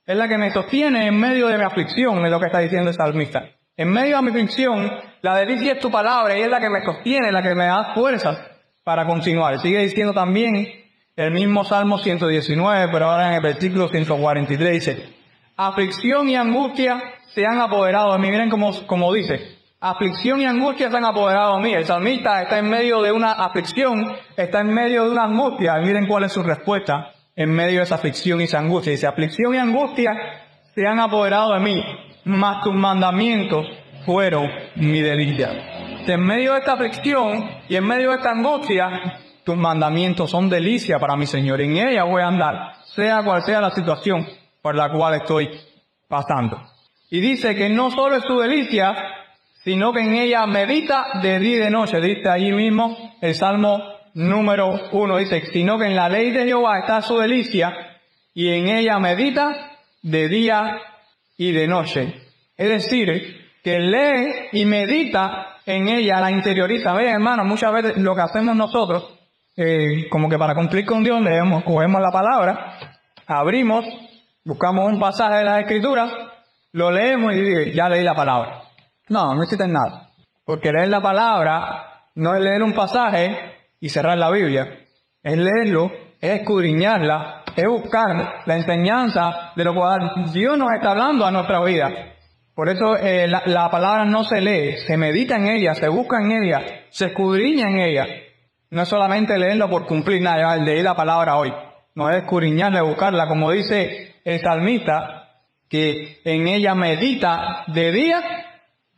Es 0.06 0.18
la 0.18 0.28
que 0.28 0.38
me 0.38 0.52
sostiene 0.52 1.08
en 1.08 1.18
medio 1.18 1.48
de 1.48 1.58
mi 1.58 1.64
aflicción, 1.64 2.26
es 2.26 2.30
lo 2.30 2.42
que 2.42 2.48
está 2.48 2.60
diciendo 2.60 2.90
el 2.90 2.94
salmista. 2.98 3.46
En 3.78 3.90
medio 3.90 4.18
de 4.18 4.22
mi 4.22 4.30
aflicción, 4.32 4.92
la 5.22 5.38
delicia 5.38 5.76
es 5.76 5.80
tu 5.80 5.90
palabra 5.90 6.38
y 6.38 6.42
es 6.42 6.50
la 6.50 6.60
que 6.60 6.70
me 6.70 6.84
sostiene, 6.84 7.32
la 7.32 7.42
que 7.42 7.56
me 7.56 7.68
da 7.68 7.94
fuerzas 7.94 8.38
para 8.84 9.06
continuar. 9.06 9.60
Sigue 9.60 9.80
diciendo 9.80 10.12
también 10.14 10.68
el 11.16 11.32
mismo 11.32 11.64
Salmo 11.64 12.00
119, 12.00 12.92
pero 12.92 13.06
ahora 13.06 13.30
en 13.30 13.36
el 13.36 13.42
versículo 13.42 13.88
143 13.88 14.72
dice, 14.74 15.14
aflicción 15.56 16.28
y 16.28 16.36
angustia 16.36 17.02
se 17.34 17.46
han 17.46 17.62
apoderado 17.62 18.12
de 18.12 18.20
mí. 18.20 18.30
Miren 18.30 18.50
cómo, 18.50 18.72
cómo 18.88 19.14
dice, 19.14 19.57
aflicción 19.80 20.42
y 20.42 20.46
angustia 20.46 20.90
se 20.90 20.98
han 20.98 21.06
apoderado 21.06 21.58
de 21.58 21.64
mí. 21.64 21.74
El 21.74 21.86
salmista 21.86 22.42
está 22.42 22.60
en 22.60 22.70
medio 22.70 23.02
de 23.02 23.12
una 23.12 23.32
aflicción, 23.32 24.16
está 24.36 24.62
en 24.62 24.74
medio 24.74 25.06
de 25.06 25.12
una 25.12 25.26
angustia. 25.26 25.76
Miren 25.76 26.08
cuál 26.08 26.24
es 26.24 26.34
su 26.34 26.44
respuesta 26.44 27.12
en 27.36 27.52
medio 27.52 27.80
de 27.80 27.84
esa 27.84 27.96
aflicción 27.96 28.42
y 28.42 28.46
esa 28.46 28.60
angustia. 28.60 28.92
Dice, 28.92 29.08
aflicción 29.08 29.54
y 29.54 29.58
angustia 29.58 30.14
se 30.74 30.86
han 30.88 31.00
apoderado 31.00 31.54
de 31.54 31.60
mí, 31.60 31.76
mas 32.26 32.64
tus 32.64 32.74
mandamientos 32.74 33.68
fueron 34.06 34.50
mi 34.76 35.02
delicia. 35.02 35.50
En 36.08 36.22
medio 36.22 36.54
de 36.54 36.60
esta 36.60 36.74
aflicción 36.74 37.50
y 37.68 37.76
en 37.76 37.86
medio 37.86 38.12
de 38.12 38.18
esta 38.18 38.32
angustia, 38.32 39.20
tus 39.44 39.58
mandamientos 39.58 40.32
son 40.32 40.50
delicia 40.50 41.00
para 41.00 41.18
mi 41.18 41.26
Señor. 41.26 41.62
En 41.62 41.76
ella 41.78 42.06
voy 42.06 42.22
a 42.22 42.28
andar, 42.28 42.74
sea 42.96 43.22
cual 43.24 43.44
sea 43.44 43.60
la 43.60 43.72
situación 43.72 44.26
por 44.62 44.76
la 44.76 44.90
cual 44.90 45.16
estoy 45.16 45.50
pasando. 46.08 46.62
Y 47.10 47.20
dice 47.20 47.56
que 47.56 47.70
no 47.70 47.92
solo 47.92 48.16
es 48.16 48.24
tu 48.24 48.40
delicia, 48.40 48.96
sino 49.68 49.92
que 49.92 50.00
en 50.00 50.14
ella 50.14 50.46
medita 50.46 51.20
de 51.22 51.40
día 51.40 51.58
y 51.58 51.60
de 51.60 51.70
noche. 51.70 52.00
Dice 52.00 52.30
allí 52.30 52.54
mismo 52.54 52.96
el 53.20 53.36
Salmo 53.36 53.84
número 54.14 54.74
uno, 54.94 55.18
dice, 55.18 55.42
sino 55.52 55.78
que 55.78 55.88
en 55.88 55.96
la 55.98 56.08
ley 56.08 56.32
de 56.32 56.46
Jehová 56.46 56.80
está 56.80 57.02
su 57.02 57.18
delicia 57.18 57.76
y 58.34 58.48
en 58.48 58.70
ella 58.70 58.98
medita 58.98 59.74
de 60.02 60.30
día 60.30 60.80
y 61.38 61.52
de 61.52 61.68
noche. 61.68 62.14
Es 62.56 62.70
decir, 62.70 63.42
que 63.62 63.80
lee 63.80 64.48
y 64.54 64.64
medita 64.64 65.58
en 65.66 65.90
ella, 65.90 66.22
la 66.22 66.32
interioriza. 66.32 66.94
Ve, 66.94 67.10
hermano, 67.10 67.44
muchas 67.44 67.74
veces 67.74 67.98
lo 67.98 68.16
que 68.16 68.22
hacemos 68.22 68.56
nosotros 68.56 69.20
eh, 69.58 70.08
como 70.10 70.30
que 70.30 70.38
para 70.38 70.56
cumplir 70.56 70.86
con 70.86 71.04
Dios 71.04 71.20
leemos, 71.20 71.66
cogemos 71.66 72.02
la 72.02 72.12
palabra, 72.12 72.78
abrimos, 73.28 73.84
buscamos 74.46 74.90
un 74.90 74.98
pasaje 74.98 75.40
de 75.40 75.44
las 75.44 75.60
escrituras, 75.60 76.10
lo 76.72 76.90
leemos 76.90 77.34
y 77.36 77.74
ya 77.74 77.90
leí 77.90 78.06
la 78.06 78.16
palabra. 78.16 78.67
No, 79.10 79.34
no 79.34 79.42
necesitas 79.42 79.70
nada. 79.70 80.10
Porque 80.46 80.72
leer 80.72 80.90
la 80.90 81.02
palabra 81.02 82.04
no 82.16 82.36
es 82.36 82.42
leer 82.42 82.64
un 82.64 82.74
pasaje 82.74 83.38
y 83.80 83.90
cerrar 83.90 84.18
la 84.18 84.32
Biblia. 84.32 84.68
Es 85.22 85.38
leerlo, 85.38 85.92
es 86.20 86.40
escudriñarla, 86.40 87.44
es 87.56 87.68
buscar 87.68 88.44
la 88.46 88.56
enseñanza 88.56 89.52
de 89.56 89.64
lo 89.64 89.76
cual 89.76 90.32
Dios 90.34 90.58
nos 90.58 90.72
está 90.74 90.92
hablando 90.92 91.26
a 91.26 91.32
nuestra 91.32 91.64
vida. 91.64 91.90
Por 92.56 92.70
eso 92.70 92.96
eh, 92.98 93.28
la, 93.28 93.44
la 93.46 93.70
palabra 93.70 94.06
no 94.06 94.24
se 94.24 94.42
lee, 94.42 94.78
se 94.78 94.98
medita 94.98 95.36
en 95.36 95.48
ella, 95.48 95.76
se 95.76 95.90
busca 95.90 96.20
en 96.20 96.32
ella, 96.32 96.62
se 96.90 97.08
escudriña 97.08 97.70
en 97.70 97.80
ella. 97.80 98.06
No 98.72 98.82
es 98.82 98.90
solamente 98.90 99.38
leerlo 99.38 99.70
por 99.70 99.86
cumplir 99.86 100.22
nada, 100.22 100.56
el 100.56 100.66
leer 100.66 100.84
la 100.84 100.96
palabra 100.96 101.38
hoy. 101.38 101.54
No 101.96 102.10
es 102.10 102.18
escudriñarla, 102.18 102.82
buscarla, 102.82 103.28
como 103.28 103.52
dice 103.52 104.16
el 104.24 104.40
salmista, 104.40 105.30
que 105.70 106.20
en 106.24 106.48
ella 106.48 106.74
medita 106.74 107.64
de 107.68 107.92
día 107.92 108.47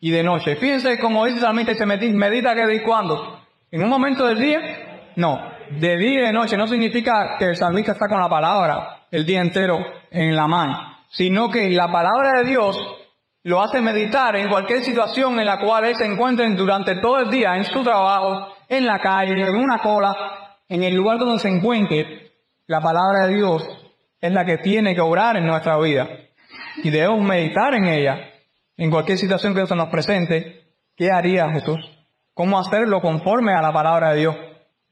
y 0.02 0.12
de 0.12 0.24
noche. 0.24 0.56
Fíjense 0.56 1.00
como 1.00 1.26
dice 1.26 1.40
salmista, 1.40 1.74
se 1.76 1.86
medita 1.86 2.56
que 2.56 2.66
de 2.66 2.84
cuándo. 2.84 3.40
En 3.72 3.84
un 3.84 3.90
momento 3.90 4.26
del 4.26 4.40
día, 4.40 5.12
no. 5.16 5.40
De 5.72 5.98
día 5.98 6.22
y 6.22 6.26
de 6.26 6.34
noche 6.34 6.58
no 6.58 6.68
significa 6.68 7.36
que 7.38 7.46
el 7.46 7.56
salmista 7.56 7.92
está 7.92 8.08
con 8.08 8.20
la 8.20 8.30
palabra 8.30 9.06
el 9.12 9.26
día 9.26 9.42
entero 9.42 9.80
en 10.10 10.36
la 10.36 10.48
mano, 10.48 10.98
sino 11.10 11.50
que 11.50 11.70
la 11.70 11.92
palabra 11.92 12.40
de 12.40 12.50
Dios 12.50 12.78
lo 13.44 13.62
hace 13.62 13.80
meditar 13.82 14.36
en 14.36 14.50
cualquier 14.50 14.82
situación 14.82 15.40
en 15.40 15.46
la 15.46 15.60
cual 15.60 15.86
él 15.86 15.96
se 15.96 16.06
encuentre 16.06 16.50
durante 16.56 16.96
todo 16.96 17.20
el 17.20 17.30
día, 17.30 17.56
en 17.56 17.66
su 17.66 17.84
trabajo, 17.84 18.54
en 18.68 18.86
la 18.86 19.00
calle, 19.00 19.34
en 19.34 19.56
una 19.56 19.80
cola, 19.80 20.14
en 20.68 20.84
el 20.84 20.94
lugar 20.94 21.18
donde 21.18 21.40
se 21.40 21.50
encuentre, 21.50 22.32
la 22.68 22.82
palabra 22.82 23.26
de 23.26 23.36
Dios 23.36 23.64
es 24.22 24.32
la 24.32 24.46
que 24.46 24.58
tiene 24.58 24.94
que 24.94 25.02
obrar 25.02 25.38
en 25.38 25.48
nuestra 25.48 25.78
vida. 25.80 26.08
Y 26.84 26.90
debemos 26.90 27.22
meditar 27.22 27.74
en 27.74 27.86
ella, 27.86 28.30
en 28.80 28.90
cualquier 28.90 29.18
situación 29.18 29.54
que 29.54 29.68
se 29.68 29.76
nos 29.76 29.90
presente. 29.90 30.64
¿Qué 30.96 31.12
haría 31.12 31.50
Jesús? 31.52 31.80
¿Cómo 32.34 32.58
hacerlo 32.58 33.02
conforme 33.02 33.54
a 33.54 33.62
la 33.62 33.74
palabra 33.74 34.12
de 34.12 34.20
Dios? 34.22 34.36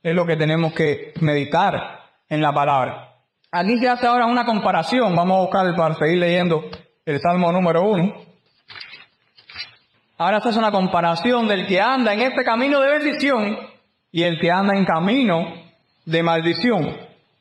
Es 0.03 0.13
lo 0.13 0.25
que 0.25 0.35
tenemos 0.35 0.73
que 0.73 1.13
meditar 1.21 2.01
en 2.27 2.41
la 2.41 2.53
palabra. 2.53 3.13
Aquí 3.49 3.77
se 3.77 3.87
hace 3.87 4.05
ahora 4.05 4.25
una 4.25 4.45
comparación. 4.45 5.15
Vamos 5.15 5.37
a 5.37 5.41
buscar 5.41 5.75
para 5.75 5.95
seguir 5.95 6.17
leyendo 6.17 6.65
el 7.05 7.19
Salmo 7.21 7.49
número 7.51 7.83
uno. 7.83 8.13
Ahora 10.17 10.41
se 10.41 10.49
hace 10.49 10.59
una 10.59 10.71
comparación 10.71 11.47
del 11.47 11.65
que 11.65 11.79
anda 11.79 12.13
en 12.13 12.21
este 12.21 12.43
camino 12.43 12.81
de 12.81 12.91
bendición 12.91 13.57
y 14.11 14.23
el 14.23 14.37
que 14.37 14.51
anda 14.51 14.75
en 14.75 14.83
camino 14.83 15.45
de 16.05 16.23
maldición. 16.23 16.97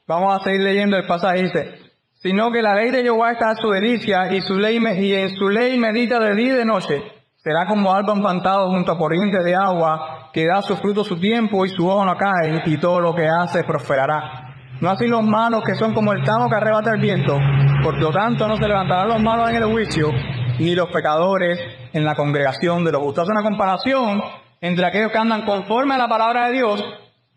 Vamos 0.07 0.41
a 0.41 0.45
seguir 0.45 0.61
leyendo 0.61 0.97
el 0.97 1.07
pasaje. 1.07 1.86
Sino 2.27 2.51
que 2.51 2.61
la 2.61 2.75
ley 2.75 2.91
de 2.91 3.03
Jehová 3.03 3.31
está 3.31 3.51
a 3.51 3.55
su 3.55 3.71
delicia 3.71 4.33
y, 4.33 4.41
su 4.41 4.59
ley, 4.59 4.81
y 4.99 5.15
en 5.15 5.37
su 5.37 5.49
ley 5.49 5.79
medita 5.79 6.19
de 6.19 6.35
día 6.35 6.55
y 6.55 6.57
de 6.57 6.65
noche. 6.65 7.01
Será 7.37 7.67
como 7.69 7.95
árbol 7.95 8.21
plantado 8.21 8.69
junto 8.69 8.91
a 8.91 8.99
corrientes 8.99 9.45
de 9.45 9.55
agua 9.55 10.31
que 10.33 10.45
da 10.45 10.61
su 10.61 10.75
fruto 10.77 11.05
su 11.05 11.21
tiempo 11.21 11.65
y 11.65 11.69
su 11.69 11.89
hoja 11.89 12.05
no 12.05 12.17
cae 12.17 12.63
y 12.67 12.79
todo 12.79 13.01
lo 13.01 13.15
que 13.15 13.29
hace 13.29 13.63
prosperará. 13.63 14.57
No 14.81 14.91
así 14.91 15.07
los 15.07 15.23
malos 15.23 15.63
que 15.65 15.77
son 15.77 15.95
como 15.95 16.13
el 16.13 16.25
tamo 16.25 16.49
que 16.49 16.57
arrebata 16.57 16.91
el 16.95 17.01
viento. 17.01 17.39
Por 17.85 17.97
lo 17.97 18.11
tanto 18.11 18.49
no 18.49 18.57
se 18.57 18.67
levantarán 18.67 19.07
los 19.07 19.23
malos 19.23 19.49
en 19.51 19.57
el 19.59 19.65
juicio 19.67 20.11
ni 20.59 20.75
los 20.75 20.89
pecadores 20.89 21.61
en 21.93 22.05
la 22.05 22.17
congregación 22.17 22.85
de 22.85 22.91
los 22.91 23.03
justos. 23.03 23.23
Hace 23.23 23.33
una 23.39 23.45
comparación 23.45 24.21
entre 24.61 24.85
aquellos 24.85 25.13
que 25.13 25.19
andan 25.19 25.45
conforme 25.45 25.95
a 25.95 25.99
la 25.99 26.09
palabra 26.09 26.49
de 26.49 26.55
Dios 26.55 26.85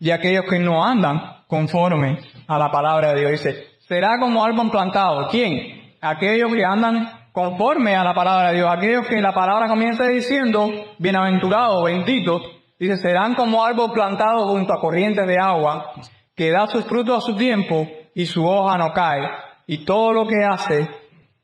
y 0.00 0.10
aquellos 0.10 0.46
que 0.50 0.58
no 0.58 0.84
andan 0.84 1.44
conforme 1.46 2.18
a 2.48 2.58
la 2.58 2.72
palabra 2.72 3.12
de 3.12 3.20
Dios. 3.20 3.30
Dice, 3.30 3.69
será 3.90 4.20
como 4.20 4.44
árbol 4.44 4.70
plantado. 4.70 5.26
¿Quién? 5.28 5.96
Aquellos 6.00 6.52
que 6.54 6.64
andan 6.64 7.10
conforme 7.32 7.96
a 7.96 8.04
la 8.04 8.14
palabra 8.14 8.50
de 8.50 8.58
Dios. 8.58 8.70
Aquellos 8.70 9.08
que 9.08 9.20
la 9.20 9.34
palabra 9.34 9.66
comienza 9.66 10.06
diciendo, 10.06 10.70
bienaventurados, 10.98 11.82
benditos. 11.82 12.40
Dice, 12.78 12.98
serán 12.98 13.34
como 13.34 13.64
árbol 13.64 13.90
plantado 13.92 14.46
junto 14.46 14.72
a 14.72 14.80
corrientes 14.80 15.26
de 15.26 15.38
agua, 15.40 15.92
que 16.36 16.52
da 16.52 16.68
sus 16.68 16.84
frutos 16.84 17.18
a 17.18 17.26
su 17.26 17.34
tiempo 17.34 17.88
y 18.14 18.26
su 18.26 18.46
hoja 18.46 18.78
no 18.78 18.92
cae, 18.92 19.28
y 19.66 19.84
todo 19.84 20.12
lo 20.12 20.26
que 20.28 20.36
hace 20.44 20.88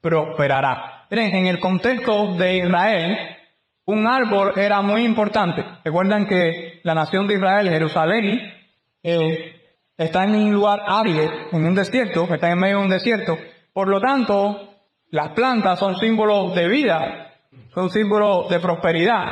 prosperará 0.01 0.97
en 1.11 1.47
el 1.47 1.59
contexto 1.59 2.35
de 2.35 2.59
Israel, 2.59 3.19
un 3.87 4.07
árbol 4.07 4.53
era 4.57 4.83
muy 4.83 5.05
importante. 5.05 5.65
Recuerdan 5.85 6.27
que 6.27 6.81
la 6.85 6.95
nación 6.95 7.27
de 7.27 7.35
Israel, 7.35 7.69
Jerusalén, 7.69 8.41
eh, 9.03 9.56
está 9.97 10.25
en 10.25 10.35
un 10.35 10.53
lugar 10.53 10.83
árido, 10.87 11.31
en 11.53 11.65
un 11.65 11.75
desierto, 11.75 12.27
está 12.33 12.51
en 12.51 12.59
medio 12.59 12.79
de 12.79 12.83
un 12.85 12.91
desierto. 12.91 13.37
Por 13.73 13.89
lo 13.89 14.01
tanto, 14.01 14.75
las 15.11 15.31
plantas 15.31 15.79
son 15.79 15.97
símbolos 15.97 16.55
de 16.55 16.69
vida, 16.69 17.33
son 17.75 17.91
símbolos 17.91 18.49
de 18.49 18.61
prosperidad. 18.61 19.27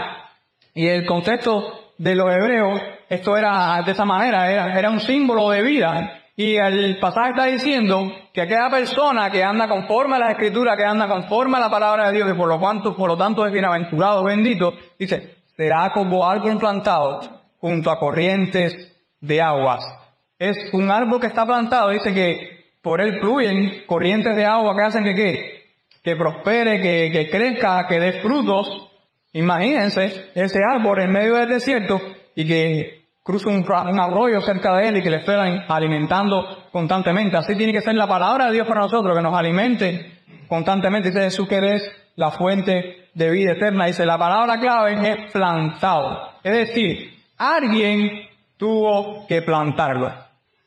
Y 0.74 0.86
el 0.86 1.06
contexto 1.06 1.92
de 1.98 2.14
los 2.14 2.32
hebreos, 2.32 2.80
esto 3.08 3.36
era 3.36 3.80
de 3.82 3.92
esa 3.92 4.04
manera, 4.04 4.50
era, 4.50 4.78
era 4.78 4.90
un 4.90 5.00
símbolo 5.00 5.50
de 5.50 5.62
vida. 5.62 6.20
Y 6.36 6.56
el 6.56 6.98
pasaje 6.98 7.30
está 7.30 7.44
diciendo 7.44 8.10
que 8.32 8.42
aquella 8.42 8.68
persona 8.68 9.30
que 9.30 9.44
anda 9.44 9.68
conforme 9.68 10.16
a 10.16 10.18
la 10.18 10.30
escritura, 10.32 10.76
que 10.76 10.84
anda 10.84 11.06
conforme 11.06 11.58
a 11.58 11.60
la 11.60 11.70
palabra 11.70 12.08
de 12.08 12.16
Dios, 12.16 12.30
y 12.30 12.34
por 12.34 12.48
lo, 12.48 12.58
cuanto, 12.58 12.96
por 12.96 13.08
lo 13.08 13.16
tanto 13.16 13.46
es 13.46 13.52
bienaventurado, 13.52 14.24
bendito, 14.24 14.72
dice, 14.98 15.36
será 15.56 15.92
como 15.92 16.28
árbol 16.28 16.58
plantado 16.58 17.20
junto 17.60 17.90
a 17.90 18.00
corrientes 18.00 18.92
de 19.20 19.40
aguas. 19.40 20.03
Es 20.38 20.56
un 20.72 20.90
árbol 20.90 21.20
que 21.20 21.28
está 21.28 21.46
plantado, 21.46 21.90
dice 21.90 22.12
que 22.12 22.64
por 22.82 23.00
él 23.00 23.18
fluyen 23.20 23.84
corrientes 23.86 24.36
de 24.36 24.44
agua 24.44 24.74
que 24.76 24.82
hacen 24.82 25.04
que 25.04 25.14
¿qué? 25.14 25.64
que 26.02 26.16
prospere, 26.16 26.82
que, 26.82 27.10
que 27.10 27.30
crezca, 27.30 27.86
que 27.88 27.98
dé 27.98 28.20
frutos. 28.20 28.90
Imagínense 29.32 30.30
ese 30.34 30.60
árbol 30.62 31.00
en 31.00 31.10
medio 31.10 31.36
del 31.36 31.48
desierto 31.48 31.98
y 32.36 32.46
que 32.46 33.04
cruza 33.22 33.48
un, 33.48 33.64
arroyo 33.98 34.42
cerca 34.42 34.76
de 34.76 34.88
él 34.88 34.96
y 34.98 35.02
que 35.02 35.10
le 35.10 35.16
estén 35.16 35.64
alimentando 35.66 36.68
constantemente. 36.70 37.38
Así 37.38 37.56
tiene 37.56 37.72
que 37.72 37.80
ser 37.80 37.94
la 37.94 38.06
palabra 38.06 38.46
de 38.46 38.52
Dios 38.52 38.68
para 38.68 38.82
nosotros, 38.82 39.16
que 39.16 39.22
nos 39.22 39.34
alimente 39.34 40.20
constantemente. 40.46 41.08
Dice 41.08 41.22
Jesús 41.22 41.48
que 41.48 41.56
eres 41.56 41.90
la 42.16 42.30
fuente 42.30 43.08
de 43.14 43.30
vida 43.30 43.52
eterna. 43.52 43.86
Dice, 43.86 44.04
la 44.04 44.18
palabra 44.18 44.60
clave 44.60 45.10
es 45.10 45.32
plantado. 45.32 46.32
Es 46.44 46.52
decir, 46.52 47.14
alguien 47.38 48.28
tuvo 48.56 49.26
que 49.26 49.42
plantarlo. 49.42 50.12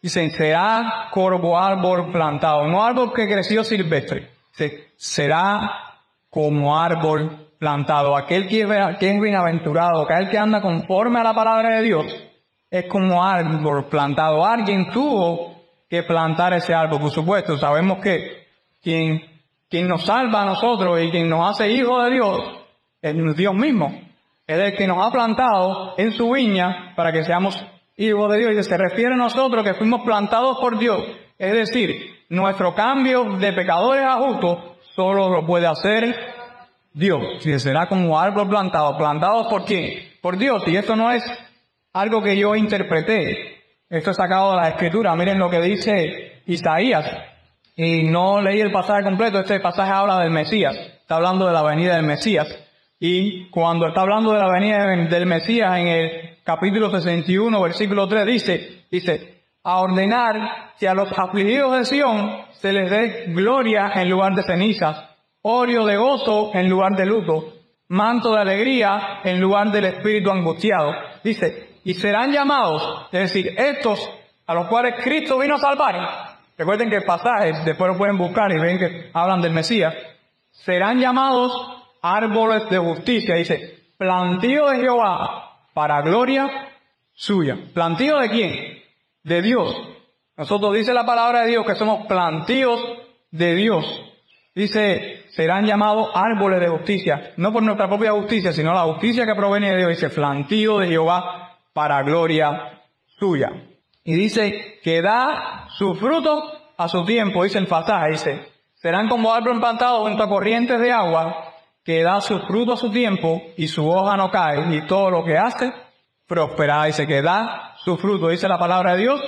Dice, 0.02 0.30
será 0.30 1.10
corvo 1.12 1.58
árbol 1.58 2.12
plantado, 2.12 2.68
no 2.68 2.84
árbol 2.84 3.14
que 3.14 3.28
creció 3.28 3.64
silvestre. 3.64 4.30
Será 4.96 5.72
como 6.30 6.78
árbol 6.78 7.48
plantado. 7.60 8.16
Aquel 8.16 8.48
que, 8.48 8.66
que 9.00 9.10
es 9.12 9.22
bienaventurado, 9.22 10.04
aquel 10.04 10.30
que 10.30 10.38
anda 10.38 10.62
conforme 10.62 11.20
a 11.20 11.24
la 11.24 11.34
palabra 11.34 11.78
de 11.78 11.84
Dios, 11.84 12.06
es 12.70 12.86
como 12.86 13.24
árbol 13.24 13.86
plantado. 13.86 14.46
Alguien 14.46 14.90
tuvo 14.92 15.58
que 15.90 16.04
plantar 16.04 16.54
ese 16.54 16.74
árbol, 16.74 17.00
por 17.00 17.12
supuesto. 17.12 17.58
Sabemos 17.58 18.00
que 18.00 18.48
quien, 18.82 19.22
quien 19.70 19.88
nos 19.88 20.06
salva 20.06 20.44
a 20.44 20.46
nosotros 20.46 21.02
y 21.02 21.10
quien 21.10 21.30
nos 21.30 21.50
hace 21.50 21.72
hijos 21.72 22.06
de 22.06 22.12
Dios 22.12 22.40
es 23.02 23.36
Dios 23.36 23.54
mismo. 23.54 23.94
Es 24.46 24.60
el 24.60 24.76
que 24.76 24.88
nos 24.88 25.06
ha 25.06 25.12
plantado 25.12 25.96
en 25.98 26.12
su 26.12 26.32
viña 26.32 26.94
para 26.96 27.12
que 27.12 27.24
seamos 27.24 27.66
hijos 27.98 28.32
de 28.32 28.38
Dios. 28.40 28.54
Y 28.54 28.64
se 28.64 28.78
refiere 28.78 29.14
a 29.14 29.18
nosotros 29.18 29.64
que 29.64 29.74
fuimos 29.74 30.02
plantados 30.02 30.58
por 30.60 30.80
Dios. 30.80 31.04
Es 31.38 31.54
decir, 31.54 32.24
nuestro 32.30 32.74
cambio 32.74 33.38
de 33.38 33.54
pecadores 33.54 34.06
a 34.06 34.16
justos 34.16 34.60
solo 34.96 35.30
lo 35.30 35.46
puede 35.46 35.68
hacer 35.68 36.16
Dios. 36.94 37.22
Si 37.42 37.60
será 37.60 37.88
como 37.88 38.20
árbol 38.20 38.48
plantado. 38.48 38.98
¿Plantado 38.98 39.50
por 39.50 39.66
quién? 39.66 40.10
Por 40.22 40.38
Dios. 40.38 40.64
Y 40.68 40.76
esto 40.76 40.96
no 40.96 41.12
es 41.12 41.24
algo 41.94 42.22
que 42.22 42.38
yo 42.38 42.56
interpreté. 42.56 43.58
Esto 43.90 44.12
es 44.12 44.18
sacado 44.18 44.52
de 44.52 44.58
la 44.58 44.70
escritura. 44.70 45.16
Miren 45.16 45.40
lo 45.40 45.50
que 45.50 45.62
dice 45.62 46.42
Isaías. 46.46 47.06
Y 47.76 48.04
no 48.04 48.42
leí 48.42 48.60
el 48.60 48.72
pasaje 48.72 49.04
completo. 49.04 49.40
Este 49.40 49.60
pasaje 49.60 49.92
habla 49.92 50.20
del 50.20 50.32
Mesías. 50.32 50.76
Está 50.76 51.16
hablando 51.16 51.46
de 51.46 51.54
la 51.54 51.62
venida 51.62 51.96
del 51.96 52.06
Mesías. 52.06 52.48
Y 53.00 53.50
cuando 53.50 53.88
está 53.88 54.02
hablando 54.02 54.32
de 54.32 54.40
la 54.40 54.52
venida 54.52 54.88
del 54.88 55.26
Mesías 55.28 55.78
en 55.78 55.88
el 55.88 56.38
capítulo 56.44 56.90
61, 56.90 57.62
versículo 57.62 58.08
3, 58.08 58.26
dice, 58.26 58.86
dice, 58.90 59.44
a 59.64 59.80
ordenar 59.82 60.74
que 60.80 60.88
a 60.88 60.96
los 60.96 61.12
afligidos 61.16 61.78
de 61.78 61.86
Sión 61.86 62.42
se 62.54 62.74
les 62.74 62.90
dé 62.90 63.26
gloria 63.28 63.92
en 63.96 64.10
lugar 64.10 64.34
de 64.34 64.42
cenizas, 64.42 64.98
óleo 65.44 65.86
de 65.86 65.98
gozo 65.98 66.52
en 66.56 66.70
lugar 66.70 66.96
de 66.96 67.06
luto, 67.06 67.54
manto 67.90 68.34
de 68.34 68.42
alegría 68.42 69.20
en 69.24 69.40
lugar 69.40 69.72
del 69.72 69.86
espíritu 69.86 70.32
angustiado. 70.32 70.92
Dice, 71.24 71.76
y 71.84 71.94
serán 71.94 72.32
llamados, 72.32 73.08
es 73.12 73.32
decir, 73.32 73.54
estos 73.58 74.10
a 74.48 74.56
los 74.56 74.68
cuales 74.68 74.96
Cristo 75.04 75.38
vino 75.38 75.56
a 75.56 75.60
salvar. 75.60 76.38
Recuerden 76.58 76.90
que 76.90 76.96
el 76.96 77.06
pasaje, 77.06 77.54
después 77.64 77.92
lo 77.92 77.98
pueden 77.98 78.18
buscar 78.18 78.52
y 78.52 78.60
ven 78.60 78.80
que 78.80 79.12
hablan 79.14 79.42
del 79.42 79.54
Mesías, 79.54 79.94
serán 80.52 81.00
llamados 81.00 81.77
árboles 82.16 82.70
de 82.70 82.78
justicia. 82.78 83.36
Dice, 83.36 83.92
plantío 83.98 84.68
de 84.70 84.78
Jehová 84.78 85.60
para 85.74 86.02
gloria 86.02 86.48
suya. 87.14 87.58
¿Plantío 87.74 88.18
de 88.20 88.30
quién? 88.30 88.84
De 89.24 89.42
Dios. 89.42 89.76
Nosotros 90.38 90.76
dice 90.76 90.94
la 90.94 91.06
palabra 91.06 91.42
de 91.42 91.48
Dios 91.48 91.66
que 91.66 91.76
somos 91.76 92.06
plantíos 92.08 92.80
de 93.32 93.56
Dios. 93.56 93.86
Dice, 94.54 95.26
serán 95.30 95.66
llamados 95.66 96.10
árboles 96.14 96.60
de 96.60 96.68
justicia, 96.68 97.34
no 97.38 97.54
por 97.54 97.62
nuestra 97.62 97.88
propia 97.88 98.12
justicia, 98.12 98.54
sino 98.54 98.74
la 98.74 98.84
justicia 98.84 99.26
que 99.26 99.36
proviene 99.36 99.72
de 99.72 99.78
Dios. 99.78 99.90
Dice, 99.90 100.10
plantío 100.10 100.80
de 100.80 100.88
Jehová 100.88 101.58
para 101.74 102.02
gloria 102.02 102.82
suya. 103.20 103.52
Y 104.04 104.14
dice, 104.16 104.80
que 104.84 105.02
da 105.02 105.68
su 105.78 105.96
fruto 105.96 106.42
a 106.78 106.88
su 106.88 107.04
tiempo, 107.06 107.44
dice 107.44 107.60
el 107.60 107.68
pasaje, 107.68 108.12
dice, 108.12 108.52
serán 108.76 109.10
como 109.10 109.34
árbol 109.34 109.60
plantado 109.60 110.04
junto 110.04 110.24
a 110.24 110.30
corrientes 110.30 110.80
de 110.80 110.92
agua, 110.92 111.47
que 111.88 112.04
da 112.04 112.20
su 112.20 112.38
fruto 112.42 112.74
a 112.74 112.78
su 112.78 112.92
tiempo 112.92 113.42
y 113.56 113.70
su 113.70 113.90
hoja 113.90 114.18
no 114.18 114.30
cae, 114.30 114.76
y 114.76 114.82
todo 114.88 115.10
lo 115.10 115.24
que 115.24 115.38
hace 115.38 115.72
prosperará. 116.28 116.84
Dice 116.84 117.08
que 117.08 117.22
da 117.22 117.76
su 117.78 117.96
fruto, 117.96 118.28
dice 118.28 118.50
la 118.50 118.60
palabra 118.60 118.92
de 118.92 119.04
Dios, 119.04 119.22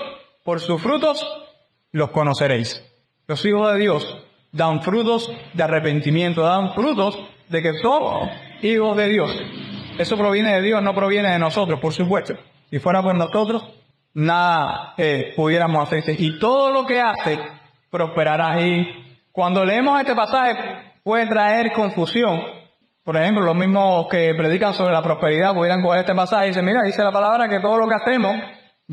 por 0.43 0.59
sus 0.59 0.81
frutos 0.81 1.25
los 1.93 2.11
conoceréis. 2.11 2.83
Los 3.27 3.45
hijos 3.45 3.71
de 3.71 3.79
Dios 3.79 4.17
dan 4.51 4.81
frutos 4.81 5.31
de 5.53 5.63
arrepentimiento, 5.63 6.41
dan 6.41 6.73
frutos 6.73 7.17
de 7.47 7.61
que 7.61 7.71
somos 7.81 8.29
hijos 8.61 8.97
de 8.97 9.07
Dios. 9.07 9.31
Eso 9.97 10.17
proviene 10.17 10.55
de 10.55 10.61
Dios, 10.61 10.83
no 10.83 10.93
proviene 10.93 11.31
de 11.31 11.39
nosotros, 11.39 11.79
por 11.79 11.93
supuesto. 11.93 12.33
Si 12.69 12.79
fuera 12.79 13.01
por 13.01 13.15
nosotros, 13.15 13.63
nada 14.13 14.95
eh, 14.97 15.31
pudiéramos 15.33 15.81
hacer. 15.87 16.03
Y 16.19 16.37
todo 16.39 16.71
lo 16.71 16.85
que 16.85 16.99
hace 16.99 17.39
prosperará. 17.89 18.61
Y 18.61 19.17
cuando 19.31 19.63
leemos 19.63 19.97
este 20.01 20.13
pasaje, 20.13 20.88
puede 21.09 21.25
traer 21.25 21.71
confusión. 21.71 22.39
Por 23.03 23.17
ejemplo, 23.17 23.43
los 23.43 23.55
mismos 23.55 24.05
que 24.11 24.31
predican 24.35 24.75
sobre 24.75 24.93
la 24.93 25.01
prosperidad 25.01 25.55
pudieran 25.55 25.81
coger 25.81 26.01
este 26.01 26.13
pasaje 26.13 26.45
y 26.45 26.47
decir, 26.49 26.61
mira, 26.61 26.83
dice 26.83 27.01
la 27.01 27.11
palabra 27.11 27.49
que 27.49 27.59
todo 27.59 27.79
lo 27.79 27.87
que 27.87 27.95
hacemos 27.95 28.35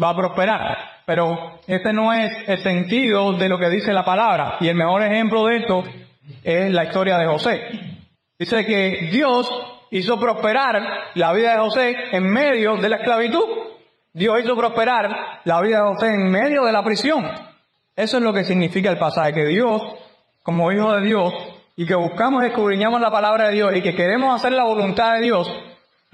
va 0.03 0.09
a 0.09 0.17
prosperar. 0.17 0.79
Pero 1.05 1.61
este 1.67 1.93
no 1.93 2.15
es 2.15 2.33
el 2.47 2.63
sentido 2.63 3.35
de 3.35 3.51
lo 3.51 3.59
que 3.59 3.69
dice 3.69 3.93
la 3.93 4.03
palabra. 4.03 4.57
Y 4.61 4.69
el 4.69 4.77
mejor 4.77 5.03
ejemplo 5.03 5.45
de 5.45 5.59
esto 5.59 5.85
es 6.43 6.73
la 6.73 6.85
historia 6.85 7.19
de 7.19 7.27
José. 7.27 7.61
Dice 8.39 8.65
que 8.65 9.11
Dios 9.13 9.51
hizo 9.91 10.19
prosperar 10.19 10.81
la 11.17 11.35
vida 11.35 11.53
de 11.53 11.59
José 11.59 11.97
en 12.13 12.31
medio 12.31 12.77
de 12.77 12.89
la 12.89 12.97
esclavitud. 12.97 13.45
Dios 14.15 14.41
hizo 14.43 14.57
prosperar 14.57 15.43
la 15.45 15.61
vida 15.61 15.83
de 15.83 15.89
José 15.89 16.15
en 16.15 16.31
medio 16.31 16.65
de 16.65 16.73
la 16.73 16.83
prisión. 16.83 17.27
Eso 17.95 18.17
es 18.17 18.23
lo 18.23 18.33
que 18.33 18.45
significa 18.45 18.91
el 18.91 18.97
pasaje, 18.97 19.35
que 19.35 19.45
Dios, 19.45 19.83
como 20.43 20.73
hijo 20.73 20.95
de 20.95 21.03
Dios, 21.03 21.35
y 21.77 21.87
que 21.87 21.95
buscamos 21.95 22.43
y 22.43 22.47
escudriñamos 22.47 23.01
la 23.01 23.11
palabra 23.11 23.49
de 23.49 23.55
Dios 23.55 23.77
y 23.77 23.83
que 23.83 23.95
queremos 23.95 24.35
hacer 24.35 24.53
la 24.53 24.65
voluntad 24.65 25.15
de 25.15 25.21
Dios, 25.21 25.47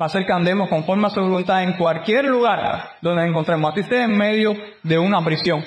va 0.00 0.06
a 0.06 0.08
ser 0.08 0.26
que 0.26 0.32
andemos 0.32 0.68
conforme 0.68 1.06
a 1.06 1.10
su 1.10 1.20
voluntad 1.20 1.62
en 1.62 1.74
cualquier 1.74 2.24
lugar 2.24 2.96
donde 3.00 3.24
encontremos, 3.26 3.72
así 3.72 3.84
sea 3.84 4.04
en 4.04 4.18
medio 4.18 4.54
de 4.82 4.98
una 4.98 5.24
prisión. 5.24 5.64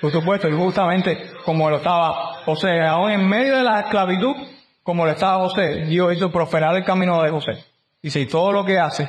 Por 0.00 0.12
supuesto, 0.12 0.48
y 0.48 0.52
justamente 0.52 1.32
como 1.44 1.68
lo 1.68 1.78
estaba 1.78 2.42
José, 2.44 2.80
aún 2.82 3.10
en 3.10 3.28
medio 3.28 3.56
de 3.56 3.64
la 3.64 3.80
esclavitud, 3.80 4.36
como 4.84 5.04
lo 5.04 5.10
estaba 5.10 5.42
José, 5.42 5.86
Dios 5.86 6.14
hizo 6.14 6.30
prosperar 6.30 6.76
el 6.76 6.84
camino 6.84 7.20
de 7.22 7.30
José. 7.30 7.64
Y 8.02 8.10
si 8.10 8.26
todo 8.26 8.52
lo 8.52 8.64
que 8.64 8.78
hace, 8.78 9.08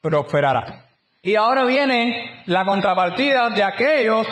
prosperará. 0.00 0.84
Y 1.20 1.34
ahora 1.34 1.64
viene 1.64 2.44
la 2.46 2.64
contrapartida 2.64 3.50
de 3.50 3.62
aquellos 3.62 4.26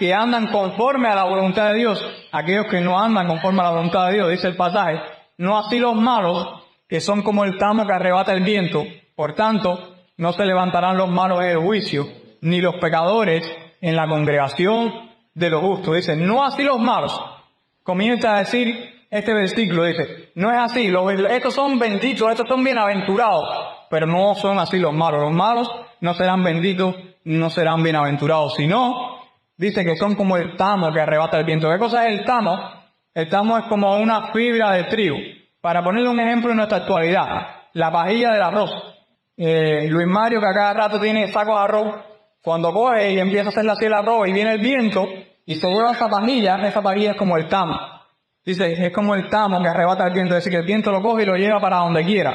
que 0.00 0.14
andan 0.14 0.46
conforme 0.46 1.08
a 1.08 1.14
la 1.14 1.24
voluntad 1.24 1.72
de 1.72 1.74
Dios, 1.74 2.02
aquellos 2.32 2.68
que 2.70 2.80
no 2.80 2.98
andan 2.98 3.26
conforme 3.26 3.60
a 3.60 3.64
la 3.64 3.70
voluntad 3.72 4.06
de 4.06 4.14
Dios, 4.14 4.30
dice 4.30 4.48
el 4.48 4.56
pasaje, 4.56 4.98
no 5.36 5.58
así 5.58 5.78
los 5.78 5.94
malos, 5.94 6.48
que 6.88 7.02
son 7.02 7.20
como 7.20 7.44
el 7.44 7.58
tamo 7.58 7.86
que 7.86 7.92
arrebata 7.92 8.32
el 8.32 8.42
viento, 8.42 8.82
por 9.14 9.34
tanto, 9.34 9.96
no 10.16 10.32
se 10.32 10.46
levantarán 10.46 10.96
los 10.96 11.10
malos 11.10 11.40
en 11.42 11.50
el 11.50 11.58
juicio, 11.58 12.06
ni 12.40 12.62
los 12.62 12.76
pecadores 12.76 13.46
en 13.82 13.94
la 13.94 14.08
congregación 14.08 15.10
de 15.34 15.50
los 15.50 15.60
justos. 15.60 15.96
Dice, 15.96 16.16
no 16.16 16.42
así 16.42 16.62
los 16.62 16.78
malos. 16.78 17.20
Comienza 17.82 18.36
a 18.36 18.38
decir 18.38 19.04
este 19.10 19.34
versículo, 19.34 19.84
dice, 19.84 20.30
no 20.34 20.50
es 20.50 20.58
así, 20.60 20.88
los, 20.88 21.12
estos 21.12 21.52
son 21.52 21.78
benditos, 21.78 22.26
estos 22.30 22.48
son 22.48 22.64
bienaventurados, 22.64 23.44
pero 23.90 24.06
no 24.06 24.34
son 24.34 24.58
así 24.58 24.78
los 24.78 24.94
malos. 24.94 25.20
Los 25.20 25.32
malos 25.32 25.70
no 26.00 26.14
serán 26.14 26.42
benditos, 26.42 26.96
no 27.24 27.50
serán 27.50 27.82
bienaventurados, 27.82 28.54
sino 28.54 29.09
dice 29.60 29.84
que 29.84 29.94
son 29.96 30.14
como 30.14 30.38
el 30.38 30.56
tamo 30.56 30.90
que 30.90 31.00
arrebata 31.00 31.38
el 31.38 31.44
viento. 31.44 31.70
¿Qué 31.70 31.78
cosa 31.78 32.08
es 32.08 32.18
el 32.18 32.24
tamo? 32.24 32.58
El 33.12 33.28
tamo 33.28 33.58
es 33.58 33.64
como 33.66 33.94
una 33.98 34.32
fibra 34.32 34.72
de 34.72 34.84
trigo. 34.84 35.18
Para 35.60 35.84
ponerle 35.84 36.08
un 36.08 36.18
ejemplo 36.18 36.50
en 36.50 36.56
nuestra 36.56 36.78
actualidad, 36.78 37.46
la 37.74 37.92
pajilla 37.92 38.32
del 38.32 38.42
arroz. 38.42 38.70
Eh, 39.36 39.86
Luis 39.90 40.06
Mario, 40.06 40.40
que 40.40 40.46
a 40.46 40.54
cada 40.54 40.72
rato 40.72 40.98
tiene 40.98 41.30
sacos 41.30 41.54
de 41.54 41.60
arroz, 41.60 41.94
cuando 42.40 42.72
coge 42.72 43.12
y 43.12 43.18
empieza 43.18 43.46
a 43.46 43.48
hacer 43.50 43.66
la 43.66 43.74
el 43.78 43.92
arroz 43.92 44.28
y 44.28 44.32
viene 44.32 44.52
el 44.52 44.60
viento 44.60 45.06
y 45.44 45.56
se 45.56 45.66
vuelve 45.66 45.90
esa 45.90 46.08
pajilla, 46.08 46.56
esa 46.66 46.80
pajilla 46.80 47.10
es 47.10 47.16
como 47.18 47.36
el 47.36 47.46
tamo. 47.46 47.78
Dice, 48.42 48.86
es 48.86 48.92
como 48.94 49.14
el 49.14 49.28
tamo 49.28 49.60
que 49.60 49.68
arrebata 49.68 50.06
el 50.06 50.14
viento, 50.14 50.34
es 50.34 50.42
decir, 50.42 50.52
que 50.52 50.60
el 50.60 50.66
viento 50.66 50.90
lo 50.90 51.02
coge 51.02 51.24
y 51.24 51.26
lo 51.26 51.36
lleva 51.36 51.60
para 51.60 51.80
donde 51.80 52.02
quiera 52.02 52.32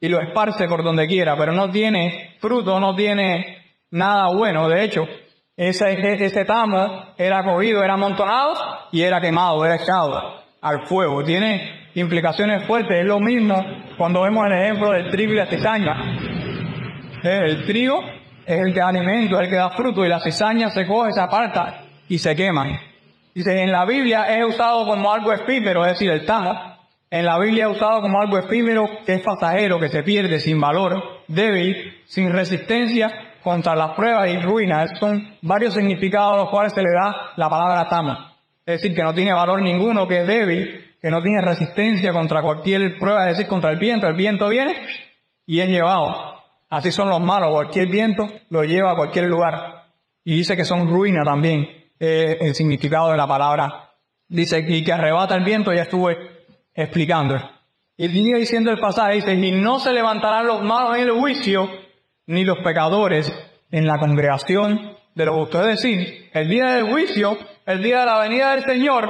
y 0.00 0.08
lo 0.08 0.18
esparce 0.18 0.66
por 0.66 0.82
donde 0.82 1.06
quiera, 1.06 1.36
pero 1.36 1.52
no 1.52 1.70
tiene 1.70 2.36
fruto, 2.40 2.80
no 2.80 2.94
tiene 2.94 3.58
nada 3.90 4.28
bueno. 4.34 4.66
De 4.68 4.82
hecho, 4.82 5.06
ese, 5.56 6.24
ese 6.24 6.44
tamo 6.44 7.14
era 7.16 7.44
cogido, 7.44 7.82
era 7.82 7.94
amontonado 7.94 8.54
y 8.90 9.02
era 9.02 9.20
quemado, 9.20 9.64
era 9.64 9.76
echado 9.76 10.42
al 10.60 10.86
fuego. 10.86 11.22
Tiene 11.22 11.90
implicaciones 11.94 12.66
fuertes. 12.66 13.00
Es 13.00 13.06
lo 13.06 13.20
mismo 13.20 13.64
cuando 13.96 14.22
vemos 14.22 14.46
el 14.46 14.52
ejemplo 14.52 14.90
del 14.90 15.10
trigo 15.10 15.32
y 15.32 15.36
la 15.36 15.46
cizaña. 15.46 15.94
El 17.22 17.64
trigo 17.64 18.02
es 18.44 18.60
el 18.60 18.74
que 18.74 18.80
da 18.80 18.88
alimento, 18.88 19.36
es 19.36 19.44
el 19.44 19.50
que 19.50 19.56
da 19.56 19.70
fruto 19.70 20.04
y 20.04 20.08
la 20.08 20.20
cizaña 20.20 20.70
se 20.70 20.86
coge, 20.86 21.12
se 21.12 21.20
aparta 21.20 21.84
y 22.08 22.18
se 22.18 22.34
quema. 22.34 22.80
Dice, 23.34 23.62
en 23.62 23.72
la 23.72 23.84
Biblia 23.84 24.24
es 24.36 24.44
usado 24.44 24.86
como 24.86 25.12
algo 25.12 25.32
efímero, 25.32 25.84
es 25.86 25.92
decir, 25.92 26.10
el 26.10 26.26
tamo. 26.26 26.74
En 27.10 27.24
la 27.24 27.38
Biblia 27.38 27.66
es 27.66 27.76
usado 27.76 28.00
como 28.00 28.20
algo 28.20 28.38
efímero 28.38 28.88
que 29.06 29.14
es 29.14 29.22
pasajero, 29.22 29.78
que 29.78 29.88
se 29.88 30.02
pierde 30.02 30.40
sin 30.40 30.60
valor, 30.60 31.00
débil, 31.28 32.02
sin 32.06 32.32
resistencia 32.32 33.33
contra 33.44 33.76
las 33.76 33.92
pruebas 33.92 34.28
y 34.30 34.38
ruinas. 34.40 34.98
Son 34.98 35.36
varios 35.42 35.74
significados 35.74 36.34
a 36.34 36.36
los 36.38 36.50
cuales 36.50 36.72
se 36.72 36.82
le 36.82 36.90
da 36.90 37.32
la 37.36 37.48
palabra 37.48 37.88
tama. 37.88 38.32
Es 38.66 38.80
decir, 38.80 38.96
que 38.96 39.02
no 39.02 39.14
tiene 39.14 39.32
valor 39.32 39.60
ninguno, 39.62 40.08
que 40.08 40.22
es 40.22 40.26
débil, 40.26 40.96
que 41.00 41.10
no 41.10 41.22
tiene 41.22 41.42
resistencia 41.42 42.12
contra 42.12 42.40
cualquier 42.40 42.98
prueba, 42.98 43.28
es 43.28 43.36
decir, 43.36 43.48
contra 43.48 43.70
el 43.70 43.78
viento. 43.78 44.06
El 44.06 44.14
viento 44.16 44.48
viene 44.48 44.74
y 45.46 45.60
es 45.60 45.68
llevado. 45.68 46.42
Así 46.70 46.90
son 46.90 47.10
los 47.10 47.20
malos, 47.20 47.50
cualquier 47.52 47.88
viento 47.88 48.26
lo 48.48 48.64
lleva 48.64 48.92
a 48.92 48.96
cualquier 48.96 49.26
lugar. 49.26 49.84
Y 50.24 50.36
dice 50.36 50.56
que 50.56 50.64
son 50.64 50.88
ruinas 50.88 51.24
también, 51.24 51.68
eh, 52.00 52.38
el 52.40 52.54
significado 52.54 53.10
de 53.10 53.18
la 53.18 53.26
palabra. 53.26 53.90
Dice 54.26 54.64
que, 54.64 54.82
que 54.82 54.92
arrebata 54.92 55.34
el 55.34 55.44
viento, 55.44 55.72
ya 55.72 55.82
estuve 55.82 56.16
explicando. 56.74 57.36
Y 57.96 58.08
sigue 58.08 58.38
diciendo 58.38 58.72
el 58.72 58.80
pasaje, 58.80 59.16
dice, 59.16 59.34
y 59.34 59.52
no 59.52 59.78
se 59.78 59.92
levantarán 59.92 60.46
los 60.46 60.62
malos 60.62 60.96
en 60.96 61.02
el 61.02 61.12
juicio, 61.12 61.68
ni 62.26 62.44
los 62.44 62.58
pecadores 62.58 63.32
en 63.70 63.86
la 63.86 63.98
congregación 63.98 64.96
de 65.14 65.24
los 65.24 65.34
justos. 65.34 65.62
Es 65.62 65.82
decir, 65.82 66.30
el 66.32 66.48
día 66.48 66.66
del 66.72 66.90
juicio, 66.90 67.36
el 67.66 67.82
día 67.82 68.00
de 68.00 68.06
la 68.06 68.18
venida 68.20 68.52
del 68.54 68.64
Señor, 68.64 69.08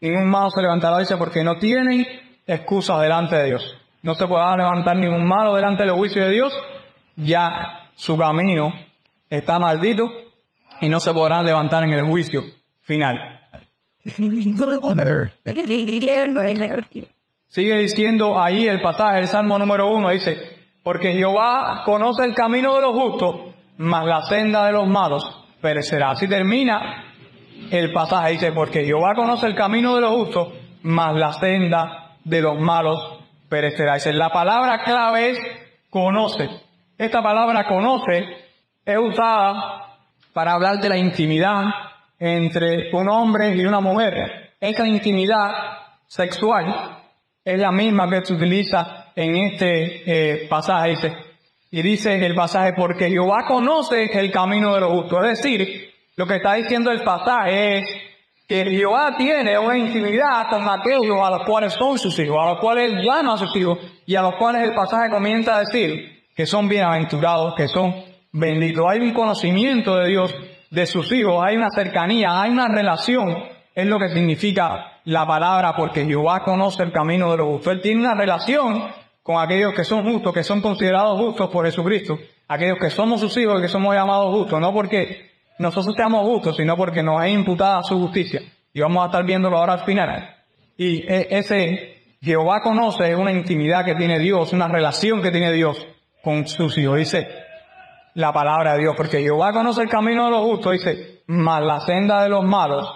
ningún 0.00 0.28
malo 0.28 0.50
se 0.50 0.62
levantará, 0.62 0.98
dice, 0.98 1.16
porque 1.16 1.44
no 1.44 1.56
tienen 1.56 2.06
excusa 2.46 3.00
delante 3.00 3.36
de 3.36 3.46
Dios. 3.46 3.76
No 4.02 4.14
se 4.14 4.26
podrá 4.26 4.56
levantar 4.56 4.96
ningún 4.96 5.26
malo 5.26 5.54
delante 5.54 5.84
del 5.84 5.92
juicio 5.92 6.24
de 6.24 6.30
Dios, 6.30 6.52
ya 7.16 7.90
su 7.94 8.16
camino 8.16 8.72
está 9.30 9.58
maldito 9.58 10.10
y 10.80 10.88
no 10.88 10.98
se 10.98 11.12
podrán 11.12 11.44
levantar 11.46 11.84
en 11.84 11.92
el 11.92 12.04
juicio 12.04 12.42
final. 12.80 13.40
Sigue 17.46 17.76
diciendo 17.78 18.40
ahí 18.40 18.66
el 18.66 18.80
pasaje, 18.80 19.20
el 19.20 19.28
Salmo 19.28 19.58
número 19.58 19.92
uno, 19.92 20.08
dice, 20.10 20.61
porque 20.82 21.12
Jehová 21.12 21.82
conoce 21.84 22.24
el 22.24 22.34
camino 22.34 22.74
de 22.74 22.82
los 22.82 22.92
justos, 22.92 23.54
mas 23.78 24.04
la 24.04 24.22
senda 24.22 24.66
de 24.66 24.72
los 24.72 24.88
malos 24.88 25.24
perecerá. 25.60 26.10
Así 26.10 26.28
termina 26.28 27.04
el 27.70 27.92
pasaje, 27.92 28.32
dice, 28.32 28.52
porque 28.52 28.84
Jehová 28.84 29.14
conoce 29.14 29.46
el 29.46 29.54
camino 29.54 29.94
de 29.94 30.00
los 30.00 30.10
justos, 30.10 30.48
mas 30.82 31.14
la 31.14 31.32
senda 31.32 32.16
de 32.24 32.40
los 32.40 32.58
malos 32.58 32.98
perecerá. 33.48 33.94
Dice, 33.94 34.12
la 34.12 34.30
palabra 34.30 34.82
clave 34.82 35.30
es 35.30 35.38
conoce. 35.88 36.48
Esta 36.98 37.22
palabra 37.22 37.66
conoce 37.66 38.42
es 38.84 38.98
usada 38.98 39.98
para 40.32 40.54
hablar 40.54 40.78
de 40.78 40.88
la 40.88 40.96
intimidad 40.96 41.64
entre 42.18 42.90
un 42.92 43.08
hombre 43.08 43.54
y 43.54 43.64
una 43.64 43.80
mujer. 43.80 44.54
Esta 44.60 44.86
intimidad 44.86 45.50
sexual 46.06 46.98
es 47.44 47.58
la 47.58 47.72
misma 47.72 48.08
que 48.08 48.24
se 48.24 48.34
utiliza 48.34 49.01
en 49.16 49.36
este 49.36 50.02
eh, 50.06 50.46
pasaje. 50.48 50.90
Dice, 50.90 51.16
y 51.70 51.82
dice 51.82 52.24
el 52.24 52.34
pasaje, 52.34 52.74
porque 52.74 53.08
Jehová 53.08 53.46
conoce 53.46 54.04
el 54.04 54.30
camino 54.30 54.74
de 54.74 54.80
los 54.80 54.90
justos. 54.90 55.24
Es 55.24 55.42
decir, 55.42 55.90
lo 56.16 56.26
que 56.26 56.36
está 56.36 56.54
diciendo 56.54 56.90
el 56.90 57.02
pasaje 57.02 57.78
es 57.78 57.84
que 58.46 58.64
Jehová 58.66 59.14
tiene 59.16 59.58
una 59.58 59.78
intimidad 59.78 60.50
con 60.50 60.68
aquellos 60.68 61.16
a 61.22 61.30
los 61.30 61.46
cuales 61.46 61.72
son 61.72 61.98
sus 61.98 62.18
hijos, 62.18 62.36
a 62.38 62.50
los 62.50 62.60
cuales 62.60 62.92
llama 63.02 63.34
a 63.34 63.38
sus 63.38 63.56
hijos, 63.56 63.78
y 64.04 64.14
a 64.14 64.20
los 64.20 64.34
cuales 64.34 64.62
el 64.68 64.74
pasaje 64.74 65.08
comienza 65.08 65.56
a 65.56 65.60
decir 65.60 66.24
que 66.36 66.44
son 66.44 66.68
bienaventurados, 66.68 67.54
que 67.54 67.68
son 67.68 67.94
benditos. 68.32 68.84
Hay 68.86 69.00
un 69.00 69.14
conocimiento 69.14 69.96
de 69.96 70.08
Dios 70.08 70.34
de 70.70 70.86
sus 70.86 71.10
hijos, 71.12 71.42
hay 71.42 71.56
una 71.56 71.70
cercanía, 71.70 72.40
hay 72.40 72.50
una 72.50 72.68
relación, 72.68 73.34
es 73.74 73.86
lo 73.86 73.98
que 73.98 74.10
significa 74.10 75.00
la 75.04 75.26
palabra, 75.26 75.74
porque 75.74 76.04
Jehová 76.04 76.42
conoce 76.44 76.82
el 76.82 76.92
camino 76.92 77.30
de 77.30 77.38
los 77.38 77.46
justos. 77.46 77.72
Él 77.72 77.80
tiene 77.80 78.00
una 78.00 78.14
relación 78.14 78.84
con 79.22 79.40
aquellos 79.40 79.72
que 79.74 79.84
son 79.84 80.04
justos, 80.04 80.32
que 80.32 80.42
son 80.42 80.60
considerados 80.60 81.18
justos 81.18 81.48
por 81.50 81.64
Jesucristo, 81.64 82.18
aquellos 82.48 82.78
que 82.80 82.90
somos 82.90 83.20
sus 83.20 83.36
hijos 83.36 83.58
y 83.58 83.62
que 83.62 83.68
somos 83.68 83.94
llamados 83.94 84.34
justos, 84.34 84.60
no 84.60 84.72
porque 84.72 85.30
nosotros 85.58 85.94
seamos 85.96 86.22
justos, 86.22 86.56
sino 86.56 86.76
porque 86.76 87.02
nos 87.02 87.24
es 87.24 87.32
imputada 87.32 87.82
su 87.82 87.98
justicia. 87.98 88.42
Y 88.74 88.80
vamos 88.80 89.02
a 89.02 89.06
estar 89.06 89.24
viéndolo 89.24 89.58
ahora 89.58 89.74
al 89.74 89.84
final. 89.84 90.36
Y 90.76 91.02
e, 91.06 91.28
ese 91.30 92.16
Jehová 92.20 92.60
conoce 92.62 93.14
una 93.14 93.32
intimidad 93.32 93.84
que 93.84 93.94
tiene 93.94 94.18
Dios, 94.18 94.52
una 94.52 94.68
relación 94.68 95.22
que 95.22 95.30
tiene 95.30 95.52
Dios 95.52 95.86
con 96.22 96.46
sus 96.46 96.76
hijos. 96.78 96.98
Dice 96.98 97.28
la 98.14 98.32
palabra 98.32 98.74
de 98.74 98.80
Dios, 98.80 98.94
porque 98.96 99.20
Jehová 99.20 99.52
conoce 99.52 99.82
el 99.82 99.88
camino 99.88 100.24
de 100.26 100.30
los 100.30 100.42
justos, 100.42 100.72
dice, 100.72 101.22
mas 101.26 101.62
la 101.62 101.80
senda 101.80 102.22
de 102.22 102.28
los 102.28 102.44
malos 102.44 102.88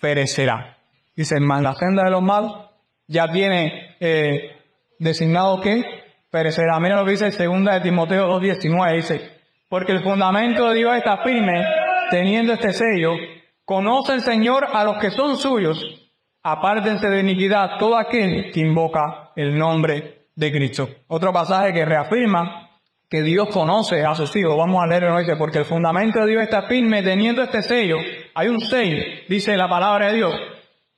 perecerá. 0.00 0.76
Dice, 1.16 1.40
mas 1.40 1.62
la 1.62 1.74
senda 1.74 2.04
de 2.04 2.10
los 2.10 2.22
malos 2.22 2.54
ya 3.06 3.30
tiene 3.32 3.96
eh, 4.00 4.57
designado 4.98 5.60
que 5.60 5.82
perecerá. 6.30 6.78
Mira 6.80 6.96
lo 6.96 7.04
que 7.04 7.12
dice 7.12 7.30
segunda 7.32 7.74
de 7.74 7.80
Timoteo 7.80 8.40
2.19, 8.40 8.96
dice, 8.96 9.30
porque 9.68 9.92
el 9.92 10.02
fundamento 10.02 10.68
de 10.68 10.76
Dios 10.76 10.96
está 10.96 11.18
firme 11.18 11.64
teniendo 12.10 12.52
este 12.52 12.72
sello, 12.72 13.12
conoce 13.64 14.14
el 14.14 14.20
Señor 14.22 14.66
a 14.72 14.84
los 14.84 14.98
que 14.98 15.10
son 15.10 15.36
suyos, 15.36 15.84
apártense 16.42 17.08
de 17.08 17.20
iniquidad 17.20 17.78
todo 17.78 17.96
aquel 17.96 18.50
que 18.52 18.60
invoca 18.60 19.32
el 19.36 19.58
nombre 19.58 20.28
de 20.34 20.52
Cristo. 20.52 20.88
Otro 21.08 21.32
pasaje 21.32 21.72
que 21.72 21.84
reafirma 21.84 22.70
que 23.08 23.22
Dios 23.22 23.48
conoce 23.48 24.04
a 24.04 24.14
sus 24.14 24.34
hijos. 24.36 24.56
Vamos 24.56 24.82
a 24.82 24.86
leerlo, 24.86 25.18
dice, 25.18 25.36
porque 25.36 25.58
el 25.58 25.64
fundamento 25.64 26.20
de 26.20 26.26
Dios 26.26 26.42
está 26.42 26.62
firme 26.62 27.02
teniendo 27.02 27.42
este 27.42 27.62
sello. 27.62 27.96
Hay 28.34 28.48
un 28.48 28.60
sello, 28.60 29.02
dice 29.28 29.56
la 29.56 29.68
palabra 29.68 30.08
de 30.08 30.16
Dios. 30.16 30.34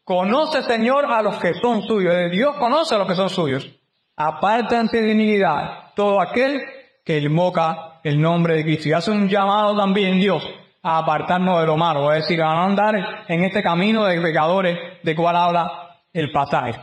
Conoce, 0.05 0.63
Señor, 0.63 1.07
a 1.07 1.23
los 1.23 1.39
que 1.39 1.55
son 1.55 1.83
suyos. 1.83 2.15
Dios 2.33 2.57
conoce 2.57 2.95
a 2.95 2.99
los 2.99 3.07
que 3.07 3.15
son 3.15 3.31
suyos. 3.31 3.80
Apártense 4.23 5.01
de 5.01 5.13
iniquidad 5.13 5.95
todo 5.97 6.21
aquel 6.21 6.61
que 7.03 7.21
invoca 7.21 8.01
el 8.05 8.21
nombre 8.21 8.57
de 8.57 8.65
Cristo. 8.65 8.91
Y 8.91 8.93
hace 8.93 9.11
un 9.11 9.31
llamado 9.31 9.75
también 9.75 10.21
Dios 10.21 10.47
a 10.83 10.99
apartarnos 10.99 11.59
de 11.59 11.67
lo 11.67 11.79
malo, 11.79 12.13
es 12.13 12.25
decir, 12.25 12.43
a 12.43 12.63
andar 12.63 13.25
en 13.27 13.45
este 13.45 13.63
camino 13.63 14.05
de 14.05 14.21
pecadores 14.21 14.79
de 15.03 15.17
cual 15.17 15.37
habla 15.37 16.03
el 16.13 16.31
pasaje. 16.33 16.79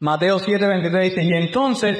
Mateo 0.00 0.40
7:23 0.40 1.00
dice, 1.02 1.22
y 1.22 1.32
entonces 1.32 1.96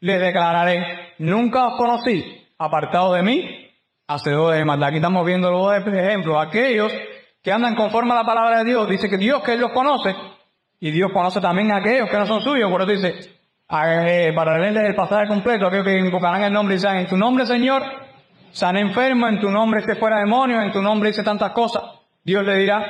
les 0.00 0.20
declararé, 0.20 1.14
nunca 1.18 1.68
os 1.68 1.76
conocí, 1.76 2.44
apartado 2.58 3.12
de 3.12 3.22
mí, 3.22 3.70
hacedores 4.08 4.58
de 4.58 4.64
maldad. 4.64 4.88
Aquí 4.88 4.96
estamos 4.96 5.24
viendo 5.24 5.52
los 5.52 5.62
dos 5.62 5.94
ejemplos, 5.94 6.44
aquellos 6.44 6.92
que 7.40 7.52
andan 7.52 7.76
conforme 7.76 8.10
a 8.10 8.16
la 8.16 8.24
palabra 8.24 8.58
de 8.58 8.64
Dios, 8.64 8.88
dice 8.88 9.08
que 9.08 9.18
Dios 9.18 9.40
que 9.44 9.52
Él 9.52 9.60
los 9.60 9.70
conoce, 9.70 10.16
y 10.80 10.90
Dios 10.90 11.12
conoce 11.12 11.40
también 11.40 11.70
a 11.70 11.76
aquellos 11.76 12.10
que 12.10 12.18
no 12.18 12.26
son 12.26 12.40
suyos, 12.40 12.68
por 12.72 12.82
eso 12.82 12.90
dice, 12.90 13.41
para 13.72 14.58
leerles 14.58 14.84
el 14.84 14.94
pasaje 14.94 15.26
completo, 15.26 15.66
aquellos 15.66 15.86
que 15.86 15.98
invocarán 15.98 16.42
el 16.42 16.52
nombre 16.52 16.74
y 16.74 16.76
dicen, 16.76 16.94
en 16.96 17.06
tu 17.06 17.16
nombre 17.16 17.46
Señor, 17.46 17.82
san 18.50 18.76
enfermo, 18.76 19.26
en 19.28 19.40
tu 19.40 19.50
nombre 19.50 19.80
se 19.80 19.96
fuera 19.96 20.18
demonio, 20.18 20.60
en 20.60 20.70
tu 20.70 20.82
nombre 20.82 21.08
dice 21.08 21.22
tantas 21.22 21.52
cosas. 21.52 21.82
Dios 22.22 22.44
le 22.44 22.58
dirá, 22.58 22.84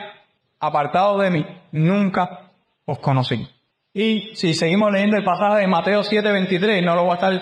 apartado 0.59 1.19
de 1.19 1.31
mí, 1.31 1.47
nunca 1.71 2.51
os 2.85 2.99
conocí. 2.99 3.49
Y 3.95 4.35
si 4.35 4.55
seguimos 4.55 4.91
leyendo 4.91 5.17
el 5.17 5.25
pasaje 5.25 5.61
de 5.61 5.69
Mateo 5.69 6.03
7:23, 6.03 6.85
no 6.85 6.97
lo 6.97 7.05
voy 7.05 7.13
a 7.13 7.15
estar 7.15 7.33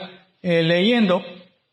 eh, 0.43 0.63
leyendo, 0.63 1.23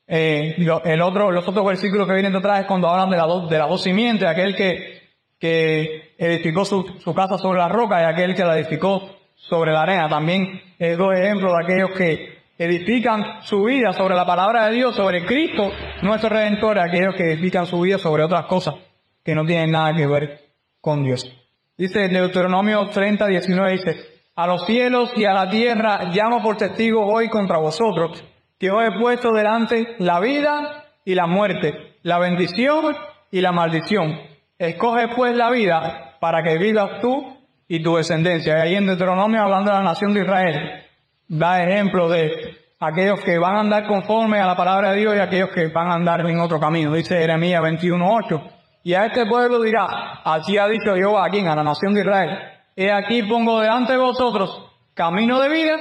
eh, 0.07 0.55
el 0.85 1.01
otro, 1.01 1.31
los 1.31 1.45
otros 1.45 1.65
versículos 1.65 2.07
que 2.07 2.13
vienen 2.13 2.31
detrás 2.31 2.61
es 2.61 2.65
cuando 2.65 2.87
hablan 2.87 3.09
de, 3.09 3.17
la 3.17 3.27
de 3.49 3.57
las 3.57 3.67
dos 3.67 3.83
simientes, 3.83 4.25
aquel 4.25 4.55
que, 4.55 5.01
que 5.37 6.13
edificó 6.17 6.63
su, 6.63 6.85
su, 7.03 7.13
casa 7.13 7.37
sobre 7.37 7.59
la 7.59 7.67
roca 7.67 8.01
y 8.01 8.05
aquel 8.05 8.35
que 8.35 8.45
la 8.45 8.57
edificó 8.57 9.16
sobre 9.37 9.71
la 9.71 9.83
arena. 9.83 10.09
También 10.09 10.61
eh, 10.77 10.95
dos 10.95 11.13
ejemplos 11.15 11.53
de 11.53 11.63
aquellos 11.63 11.91
que 11.97 12.37
edifican 12.57 13.41
su 13.43 13.63
vida 13.63 13.93
sobre 13.93 14.15
la 14.15 14.25
palabra 14.25 14.67
de 14.67 14.75
Dios, 14.75 14.95
sobre 14.95 15.25
Cristo, 15.25 15.71
nuestro 16.01 16.29
Redentor, 16.29 16.79
aquellos 16.79 17.15
que 17.15 17.31
edifican 17.31 17.65
su 17.65 17.79
vida 17.79 17.97
sobre 17.97 18.23
otras 18.23 18.45
cosas 18.45 18.75
que 19.23 19.35
no 19.35 19.45
tienen 19.45 19.71
nada 19.71 19.93
que 19.95 20.07
ver 20.07 20.41
con 20.81 21.03
Dios. 21.03 21.31
Dice 21.77 22.07
Deuteronomio 22.07 22.89
30, 22.89 23.27
19, 23.27 23.71
dice, 23.71 23.95
a 24.35 24.47
los 24.47 24.65
cielos 24.65 25.11
y 25.15 25.25
a 25.25 25.33
la 25.33 25.49
tierra 25.49 26.05
llamo 26.11 26.41
por 26.41 26.57
testigo 26.57 27.05
hoy 27.05 27.29
contra 27.29 27.57
vosotros, 27.57 28.23
que 28.57 28.71
os 28.71 28.83
he 28.83 28.91
puesto 28.99 29.31
delante 29.31 29.95
la 29.99 30.19
vida 30.19 30.85
y 31.05 31.13
la 31.13 31.27
muerte, 31.27 31.97
la 32.03 32.17
bendición 32.17 32.95
y 33.31 33.41
la 33.41 33.51
maldición. 33.51 34.19
Escoge 34.57 35.09
pues 35.15 35.35
la 35.35 35.51
vida 35.51 36.17
para 36.19 36.41
que 36.41 36.57
vivas 36.57 36.99
tú 36.99 37.36
y 37.67 37.81
tu 37.81 37.95
descendencia. 37.95 38.57
Y 38.57 38.61
ahí 38.61 38.75
en 38.75 38.87
Deuteronomio 38.87 39.41
hablando 39.41 39.71
de 39.71 39.77
la 39.77 39.83
nación 39.83 40.13
de 40.13 40.21
Israel, 40.21 40.83
da 41.27 41.63
ejemplo 41.63 42.09
de 42.09 42.57
aquellos 42.79 43.19
que 43.21 43.37
van 43.37 43.55
a 43.55 43.59
andar 43.61 43.87
conforme 43.87 44.39
a 44.39 44.47
la 44.47 44.55
palabra 44.55 44.91
de 44.91 44.99
Dios 44.99 45.15
y 45.15 45.19
aquellos 45.19 45.49
que 45.49 45.67
van 45.67 45.89
a 45.89 45.95
andar 45.95 46.21
en 46.21 46.39
otro 46.39 46.59
camino. 46.59 46.93
Dice 46.93 47.17
Jeremías 47.17 47.61
21.8. 47.61 48.51
Y 48.83 48.93
a 48.93 49.05
este 49.05 49.25
pueblo 49.25 49.61
dirá, 49.61 50.21
así 50.23 50.57
ha 50.57 50.67
dicho 50.67 50.95
Jehová 50.95 51.25
aquí 51.25 51.39
a 51.39 51.55
la 51.55 51.63
nación 51.63 51.93
de 51.93 52.01
Israel, 52.01 52.39
he 52.75 52.91
aquí 52.91 53.23
pongo 53.23 53.59
delante 53.59 53.93
de 53.93 53.99
vosotros 53.99 54.63
camino 54.93 55.41
de 55.41 55.49
vida 55.49 55.75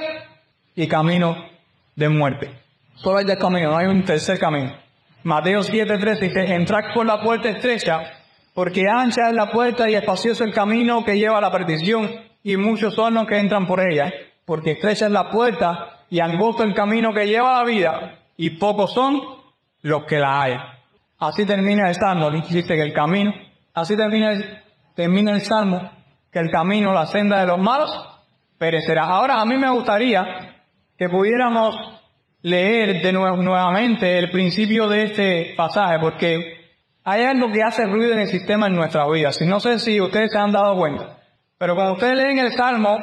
y 0.75 0.87
camino 0.87 1.35
de 1.95 2.09
muerte. 2.09 2.51
Solo 2.95 3.19
hay 3.19 3.25
dos 3.25 3.37
caminos, 3.37 3.71
no 3.71 3.77
hay 3.77 3.87
un 3.87 4.03
tercer 4.03 4.39
camino. 4.39 4.75
Mateo 5.23 5.61
7.13 5.61 6.19
dice, 6.19 6.53
entrad 6.53 6.93
por 6.93 7.05
la 7.05 7.21
puerta 7.21 7.49
estrecha, 7.49 8.01
porque 8.57 8.87
ancha 8.89 9.29
es 9.29 9.35
la 9.35 9.51
puerta 9.51 9.87
y 9.87 9.93
espacioso 9.93 10.43
el 10.43 10.51
camino 10.51 11.05
que 11.05 11.15
lleva 11.19 11.37
a 11.37 11.41
la 11.41 11.51
perdición, 11.51 12.09
y 12.41 12.57
muchos 12.57 12.95
son 12.95 13.13
los 13.13 13.27
que 13.27 13.37
entran 13.37 13.67
por 13.67 13.79
ella 13.79 14.11
porque 14.45 14.71
estrecha 14.71 15.05
es 15.05 15.11
la 15.11 15.29
puerta 15.29 16.05
y 16.09 16.21
angosto 16.21 16.63
el 16.63 16.73
camino 16.73 17.13
que 17.13 17.27
lleva 17.27 17.59
a 17.59 17.59
la 17.59 17.69
vida, 17.69 18.15
y 18.35 18.49
pocos 18.49 18.95
son 18.95 19.21
los 19.83 20.05
que 20.05 20.17
la 20.17 20.41
hay. 20.41 20.55
Así 21.19 21.45
termina 21.45 21.87
el 21.87 21.93
salmo, 21.93 22.31
dice 22.31 22.65
que 22.65 22.81
el 22.81 22.93
camino, 22.93 23.31
así 23.75 23.95
termina 23.95 24.31
el, 24.31 24.63
termina 24.95 25.33
el 25.33 25.41
salmo, 25.41 25.91
que 26.31 26.39
el 26.39 26.49
camino, 26.49 26.91
la 26.93 27.05
senda 27.05 27.41
de 27.41 27.45
los 27.45 27.59
malos, 27.59 27.91
perecerá. 28.57 29.03
Ahora 29.03 29.39
a 29.39 29.45
mí 29.45 29.55
me 29.55 29.69
gustaría 29.69 30.25
que 30.97 31.09
pudiéramos 31.09 31.75
leer 32.41 33.03
de 33.03 33.13
nuevo, 33.13 33.37
nuevamente 33.37 34.17
el 34.17 34.31
principio 34.31 34.87
de 34.87 35.03
este 35.03 35.53
pasaje, 35.55 35.99
porque 35.99 36.56
hay 37.07 37.23
algo 37.23 37.51
que 37.51 37.63
hace 37.63 37.85
ruido 37.85 38.11
en 38.13 38.19
el 38.19 38.27
sistema 38.27 38.67
en 38.67 38.75
nuestra 38.75 39.07
vida. 39.07 39.31
No 39.45 39.59
sé 39.61 39.79
si 39.79 40.01
ustedes 40.01 40.31
se 40.31 40.37
han 40.37 40.51
dado 40.51 40.75
cuenta, 40.75 41.17
pero 41.57 41.73
cuando 41.73 41.93
ustedes 41.93 42.17
leen 42.17 42.39
el 42.39 42.51
salmo, 42.51 42.99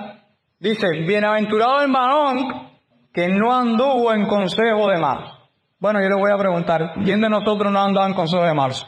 Dice, 0.65 0.87
bienaventurado 1.07 1.83
el 1.83 1.93
varón 1.93 2.71
que 3.13 3.29
no 3.29 3.55
anduvo 3.55 4.15
en 4.15 4.27
consejo 4.27 4.89
de 4.89 4.99
malos. 4.99 5.31
Bueno, 5.79 6.01
yo 6.01 6.09
le 6.09 6.15
voy 6.15 6.33
a 6.33 6.39
preguntar, 6.39 6.95
¿quién 7.05 7.21
de 7.21 7.29
nosotros 7.29 7.71
no 7.71 7.81
ha 7.81 8.07
en 8.07 8.15
consejo 8.15 8.45
de 8.45 8.55
malos? 8.55 8.87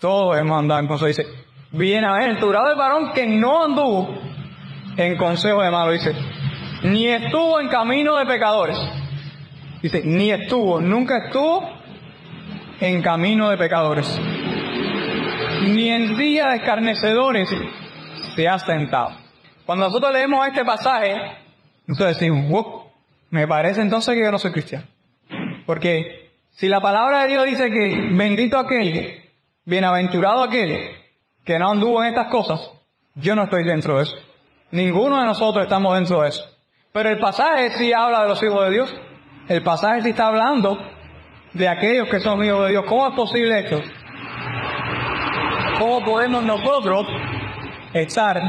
Todos 0.00 0.38
hemos 0.38 0.58
andado 0.58 0.80
en 0.80 0.86
consejo. 0.86 1.08
Dice, 1.08 1.26
bienaventurado 1.72 2.70
el 2.70 2.78
varón 2.78 3.12
que 3.12 3.26
no 3.26 3.62
anduvo 3.62 4.08
en 4.96 5.18
consejo 5.18 5.60
de 5.60 5.70
malos. 5.70 6.02
Dice, 6.02 6.14
ni 6.84 7.08
estuvo 7.08 7.60
en 7.60 7.68
camino 7.68 8.16
de 8.16 8.24
pecadores. 8.24 8.78
Dice, 9.82 10.00
ni 10.06 10.30
estuvo, 10.30 10.80
nunca 10.80 11.26
estuvo 11.26 11.68
en 12.80 13.02
camino 13.02 13.50
de 13.50 13.58
pecadores. 13.58 14.18
Ni 15.62 15.90
en 15.90 16.16
día 16.16 16.48
de 16.48 16.56
escarnecedores 16.56 17.48
se 18.34 18.48
ha 18.48 18.58
sentado. 18.58 19.10
Cuando 19.66 19.86
nosotros 19.86 20.12
leemos 20.12 20.46
este 20.46 20.64
pasaje, 20.64 21.14
nosotros 21.86 22.18
decimos, 22.18 22.48
wow, 22.48 22.84
me 23.30 23.46
parece 23.46 23.80
entonces 23.80 24.14
que 24.14 24.22
yo 24.22 24.30
no 24.30 24.38
soy 24.38 24.52
cristiano. 24.52 24.86
Porque 25.66 26.30
si 26.50 26.68
la 26.68 26.80
palabra 26.80 27.22
de 27.22 27.28
Dios 27.28 27.44
dice 27.44 27.70
que 27.70 28.08
bendito 28.12 28.58
aquel, 28.58 29.22
bienaventurado 29.64 30.42
aquel 30.42 30.90
que 31.44 31.58
no 31.58 31.70
anduvo 31.70 32.02
en 32.02 32.10
estas 32.10 32.28
cosas, 32.28 32.60
yo 33.14 33.34
no 33.34 33.44
estoy 33.44 33.64
dentro 33.64 33.96
de 33.96 34.04
eso. 34.04 34.16
Ninguno 34.70 35.20
de 35.20 35.26
nosotros 35.26 35.64
estamos 35.64 35.94
dentro 35.94 36.22
de 36.22 36.28
eso. 36.28 36.44
Pero 36.92 37.10
el 37.10 37.18
pasaje 37.18 37.70
sí 37.70 37.92
habla 37.92 38.22
de 38.22 38.28
los 38.28 38.42
hijos 38.42 38.64
de 38.64 38.70
Dios. 38.70 38.94
El 39.48 39.62
pasaje 39.62 40.02
sí 40.02 40.10
está 40.10 40.28
hablando 40.28 40.78
de 41.52 41.68
aquellos 41.68 42.08
que 42.08 42.20
son 42.20 42.44
hijos 42.44 42.64
de 42.64 42.70
Dios. 42.70 42.84
¿Cómo 42.86 43.08
es 43.08 43.14
posible 43.14 43.60
esto? 43.60 43.82
¿Cómo 45.78 46.04
podemos 46.04 46.42
nosotros 46.42 47.06
estar 47.92 48.40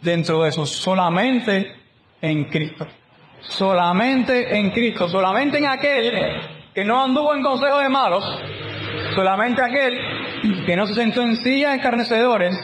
dentro 0.00 0.42
de 0.42 0.48
eso? 0.48 0.66
Solamente 0.66 1.76
en 2.20 2.44
Cristo. 2.46 2.88
Solamente 3.40 4.58
en 4.58 4.70
Cristo. 4.72 5.08
Solamente 5.08 5.58
en 5.58 5.66
aquel 5.66 6.12
que 6.74 6.84
no 6.84 7.04
anduvo 7.04 7.36
en 7.36 7.42
consejo 7.44 7.78
de 7.78 7.88
malos. 7.88 8.24
Solamente 9.14 9.62
aquel 9.62 9.96
que 10.66 10.74
no 10.74 10.88
se 10.88 10.94
sentó 10.94 11.22
en 11.22 11.36
silla 11.36 11.70
de 11.70 11.76
escarnecedores 11.76 12.56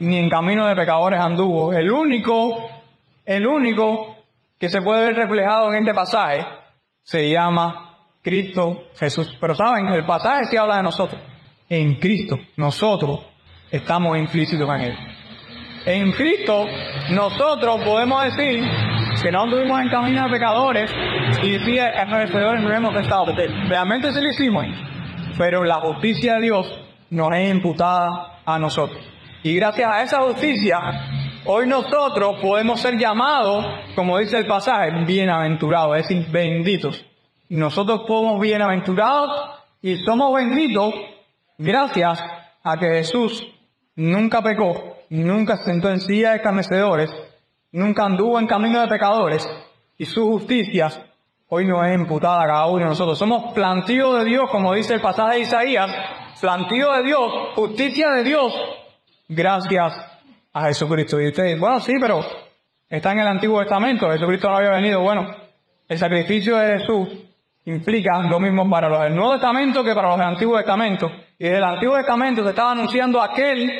ni 0.00 0.18
en 0.18 0.28
camino 0.28 0.66
de 0.66 0.76
pecadores 0.76 1.18
anduvo. 1.18 1.72
El 1.72 1.90
único, 1.90 2.68
el 3.24 3.46
único 3.46 4.16
que 4.58 4.68
se 4.68 4.82
puede 4.82 5.06
ver 5.06 5.16
reflejado 5.16 5.72
en 5.72 5.78
este 5.78 5.94
pasaje 5.94 6.44
se 7.02 7.30
llama 7.30 7.96
Cristo 8.20 8.82
Jesús. 8.98 9.34
Pero 9.40 9.54
saben, 9.54 9.86
el 9.86 10.04
pasaje 10.04 10.44
sí 10.50 10.58
habla 10.58 10.76
de 10.76 10.82
nosotros. 10.82 11.29
En 11.70 11.94
Cristo, 12.00 12.36
nosotros 12.56 13.20
estamos 13.70 14.18
implícitos 14.18 14.68
en 14.70 14.80
Él. 14.80 14.96
En 15.86 16.10
Cristo, 16.10 16.66
nosotros 17.10 17.80
podemos 17.84 18.24
decir 18.24 18.68
que 19.22 19.30
no 19.30 19.42
anduvimos 19.42 19.80
en 19.80 19.88
camino 19.88 20.24
de 20.24 20.30
pecadores 20.30 20.90
y 21.44 21.60
si 21.60 21.78
escarnecedores 21.78 22.60
no 22.60 22.72
hemos 22.72 22.96
estado. 22.96 23.26
Realmente 23.68 24.12
sí 24.12 24.20
lo 24.20 24.30
hicimos, 24.30 24.66
pero 25.38 25.62
la 25.62 25.76
justicia 25.76 26.34
de 26.34 26.40
Dios 26.40 26.80
nos 27.10 27.32
es 27.36 27.54
imputada 27.54 28.40
a 28.44 28.58
nosotros. 28.58 29.00
Y 29.44 29.54
gracias 29.54 29.88
a 29.88 30.02
esa 30.02 30.22
justicia, 30.22 30.80
hoy 31.44 31.68
nosotros 31.68 32.40
podemos 32.42 32.80
ser 32.80 32.98
llamados, 32.98 33.64
como 33.94 34.18
dice 34.18 34.38
el 34.38 34.46
pasaje, 34.46 34.90
bienaventurados, 35.06 35.98
es 35.98 36.08
decir, 36.08 36.26
benditos. 36.32 37.06
Y 37.48 37.54
nosotros 37.54 38.02
somos 38.08 38.40
bienaventurados 38.40 39.60
y 39.80 39.98
somos 39.98 40.34
benditos 40.34 40.94
gracias 41.60 42.18
a 42.62 42.76
que 42.78 42.86
Jesús 42.86 43.46
nunca 43.94 44.42
pecó, 44.42 44.96
nunca 45.10 45.58
se 45.58 45.64
sentó 45.64 45.90
en 45.90 46.00
silla 46.00 46.30
de 46.30 46.36
escarnecedores, 46.36 47.10
nunca 47.72 48.04
anduvo 48.04 48.38
en 48.38 48.46
camino 48.46 48.80
de 48.80 48.88
pecadores 48.88 49.46
y 49.98 50.06
su 50.06 50.26
justicia 50.26 50.88
hoy 51.48 51.66
nos 51.66 51.86
es 51.86 51.94
imputada 51.94 52.44
a 52.44 52.46
cada 52.46 52.66
uno 52.66 52.78
de 52.78 52.84
nosotros. 52.86 53.18
Somos 53.18 53.52
plantíos 53.52 54.18
de 54.18 54.24
Dios, 54.24 54.48
como 54.50 54.72
dice 54.72 54.94
el 54.94 55.00
pasaje 55.02 55.36
de 55.36 55.40
Isaías, 55.42 55.90
plantío 56.40 56.92
de 56.92 57.02
Dios, 57.02 57.32
justicia 57.54 58.10
de 58.10 58.24
Dios, 58.24 58.52
gracias 59.28 59.92
a 60.52 60.66
Jesucristo. 60.66 61.20
Y 61.20 61.28
ustedes, 61.28 61.60
bueno, 61.60 61.80
sí, 61.80 61.92
pero 62.00 62.24
está 62.88 63.12
en 63.12 63.18
el 63.20 63.26
Antiguo 63.26 63.60
Testamento, 63.60 64.10
Jesucristo 64.10 64.48
no 64.48 64.56
había 64.56 64.70
venido. 64.70 65.02
Bueno, 65.02 65.26
el 65.88 65.98
sacrificio 65.98 66.56
de 66.56 66.78
Jesús 66.78 67.08
implica 67.70 68.22
lo 68.22 68.38
mismo 68.40 68.68
para 68.68 68.88
los 68.88 69.02
del 69.02 69.14
Nuevo 69.14 69.32
Testamento 69.32 69.82
que 69.82 69.94
para 69.94 70.08
los 70.08 70.18
del 70.18 70.28
Antiguo 70.28 70.56
Testamento. 70.56 71.10
Y 71.38 71.48
del 71.48 71.64
Antiguo 71.64 71.96
Testamento 71.96 72.42
se 72.42 72.50
estaba 72.50 72.72
anunciando 72.72 73.20
aquel 73.20 73.70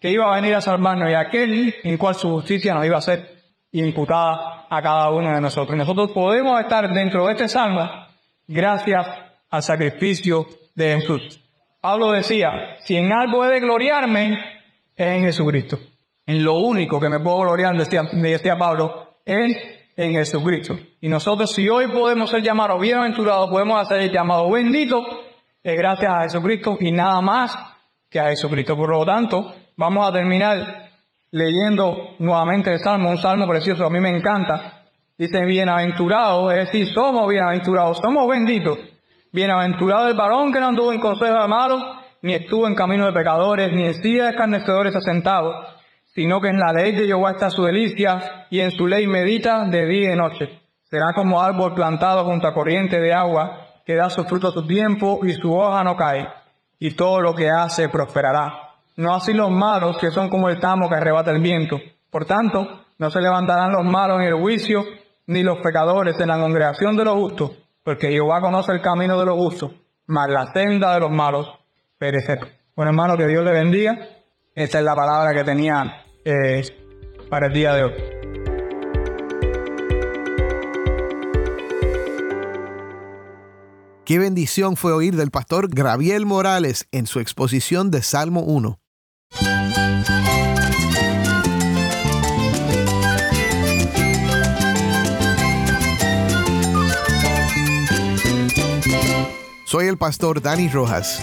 que 0.00 0.10
iba 0.10 0.30
a 0.30 0.36
venir 0.36 0.54
a 0.54 0.60
salvarnos 0.60 1.10
y 1.10 1.14
aquel 1.14 1.74
en 1.82 1.96
cual 1.96 2.14
su 2.14 2.30
justicia 2.30 2.74
nos 2.74 2.84
iba 2.84 2.98
a 2.98 3.02
ser 3.02 3.38
imputada 3.72 4.66
a 4.68 4.82
cada 4.82 5.10
uno 5.10 5.34
de 5.34 5.40
nosotros. 5.40 5.74
Y 5.74 5.78
nosotros 5.78 6.10
podemos 6.12 6.60
estar 6.60 6.92
dentro 6.92 7.26
de 7.26 7.32
este 7.32 7.48
salmo 7.48 7.88
gracias 8.46 9.06
al 9.50 9.62
sacrificio 9.62 10.46
de 10.74 10.96
Jesús. 11.00 11.40
Pablo 11.80 12.12
decía, 12.12 12.76
si 12.80 12.96
en 12.96 13.12
algo 13.12 13.44
he 13.44 13.50
de 13.50 13.60
gloriarme, 13.60 14.34
es 14.96 15.06
en 15.06 15.22
Jesucristo. 15.22 15.78
En 16.26 16.44
lo 16.44 16.58
único 16.58 17.00
que 17.00 17.08
me 17.08 17.20
puedo 17.20 17.40
gloriar, 17.40 17.76
decía, 17.76 18.02
decía 18.12 18.56
Pablo, 18.58 19.14
es 19.24 19.56
en 19.98 20.12
Jesucristo. 20.12 20.78
Y 21.00 21.08
nosotros 21.08 21.52
si 21.52 21.68
hoy 21.68 21.88
podemos 21.88 22.30
ser 22.30 22.40
llamados 22.40 22.80
bienaventurados, 22.80 23.50
podemos 23.50 23.86
ser 23.88 24.08
llamados 24.12 24.50
benditos, 24.50 25.04
es 25.60 25.76
gracias 25.76 26.10
a 26.10 26.22
Jesucristo 26.22 26.78
y 26.80 26.92
nada 26.92 27.20
más 27.20 27.58
que 28.08 28.20
a 28.20 28.28
Jesucristo. 28.28 28.76
Por 28.76 28.90
lo 28.90 29.04
tanto, 29.04 29.52
vamos 29.76 30.08
a 30.08 30.12
terminar 30.12 30.88
leyendo 31.32 32.14
nuevamente 32.20 32.72
el 32.72 32.78
Salmo, 32.78 33.10
un 33.10 33.18
Salmo 33.18 33.48
precioso, 33.48 33.84
a 33.84 33.90
mí 33.90 33.98
me 33.98 34.16
encanta. 34.16 34.84
Dice 35.18 35.44
bienaventurado, 35.44 36.52
es 36.52 36.66
decir, 36.66 36.86
somos 36.94 37.28
bienaventurados, 37.28 37.98
somos 37.98 38.28
benditos. 38.28 38.78
Bienaventurado 39.32 40.08
el 40.08 40.16
varón 40.16 40.52
que 40.52 40.60
no 40.60 40.68
anduvo 40.68 40.92
en 40.92 41.00
consejo 41.00 41.42
de 41.42 41.48
malos, 41.48 41.82
ni 42.22 42.34
estuvo 42.34 42.68
en 42.68 42.76
camino 42.76 43.04
de 43.04 43.12
pecadores, 43.12 43.72
ni 43.72 43.82
en 43.82 43.94
silla 43.94 44.24
de 44.24 44.30
escarnecedores 44.30 44.94
asentado, 44.94 45.52
sino 46.18 46.40
que 46.40 46.48
en 46.48 46.58
la 46.58 46.72
ley 46.72 46.96
de 46.96 47.06
Jehová 47.06 47.30
está 47.30 47.48
su 47.48 47.62
delicia, 47.62 48.46
y 48.50 48.58
en 48.58 48.72
su 48.72 48.88
ley 48.88 49.06
medita 49.06 49.64
de 49.66 49.86
día 49.86 50.14
y 50.14 50.16
noche. 50.16 50.62
Será 50.82 51.12
como 51.14 51.40
árbol 51.40 51.74
plantado 51.74 52.24
junto 52.24 52.48
a 52.48 52.52
corriente 52.52 52.98
de 52.98 53.14
agua, 53.14 53.68
que 53.86 53.94
da 53.94 54.10
su 54.10 54.24
fruto 54.24 54.48
a 54.48 54.50
su 54.50 54.66
tiempo, 54.66 55.20
y 55.22 55.34
su 55.34 55.56
hoja 55.56 55.84
no 55.84 55.94
cae, 55.94 56.28
y 56.80 56.96
todo 56.96 57.20
lo 57.20 57.36
que 57.36 57.48
hace 57.48 57.88
prosperará. 57.88 58.52
No 58.96 59.14
así 59.14 59.32
los 59.32 59.52
malos, 59.52 59.96
que 59.98 60.10
son 60.10 60.28
como 60.28 60.48
el 60.48 60.58
tamo 60.58 60.88
que 60.88 60.96
arrebata 60.96 61.30
el 61.30 61.40
viento. 61.40 61.78
Por 62.10 62.24
tanto, 62.24 62.66
no 62.98 63.10
se 63.12 63.20
levantarán 63.20 63.70
los 63.70 63.84
malos 63.84 64.20
en 64.20 64.26
el 64.26 64.34
juicio, 64.34 64.82
ni 65.28 65.44
los 65.44 65.60
pecadores 65.60 66.18
en 66.18 66.26
la 66.26 66.40
congregación 66.40 66.96
de 66.96 67.04
los 67.04 67.14
justos, 67.14 67.52
porque 67.84 68.08
Jehová 68.08 68.40
conoce 68.40 68.72
el 68.72 68.80
camino 68.80 69.20
de 69.20 69.26
los 69.26 69.36
justos, 69.36 69.70
mas 70.06 70.28
la 70.28 70.52
senda 70.52 70.94
de 70.94 70.98
los 70.98 71.12
malos 71.12 71.48
perecer. 71.96 72.40
Bueno, 72.74 72.90
hermano, 72.90 73.16
que 73.16 73.28
Dios 73.28 73.44
le 73.44 73.52
bendiga. 73.52 73.96
Esta 74.52 74.80
es 74.80 74.84
la 74.84 74.96
palabra 74.96 75.32
que 75.32 75.44
tenía 75.44 76.06
para 77.28 77.46
el 77.46 77.52
día 77.52 77.74
de 77.74 77.84
hoy. 77.84 77.92
Qué 84.04 84.18
bendición 84.18 84.76
fue 84.76 84.92
oír 84.92 85.16
del 85.16 85.30
pastor 85.30 85.68
Graviel 85.68 86.24
Morales 86.24 86.88
en 86.92 87.06
su 87.06 87.20
exposición 87.20 87.90
de 87.90 88.02
Salmo 88.02 88.40
1. 88.40 88.80
Soy 99.66 99.86
el 99.86 99.98
pastor 99.98 100.40
Dani 100.40 100.68
Rojas. 100.68 101.22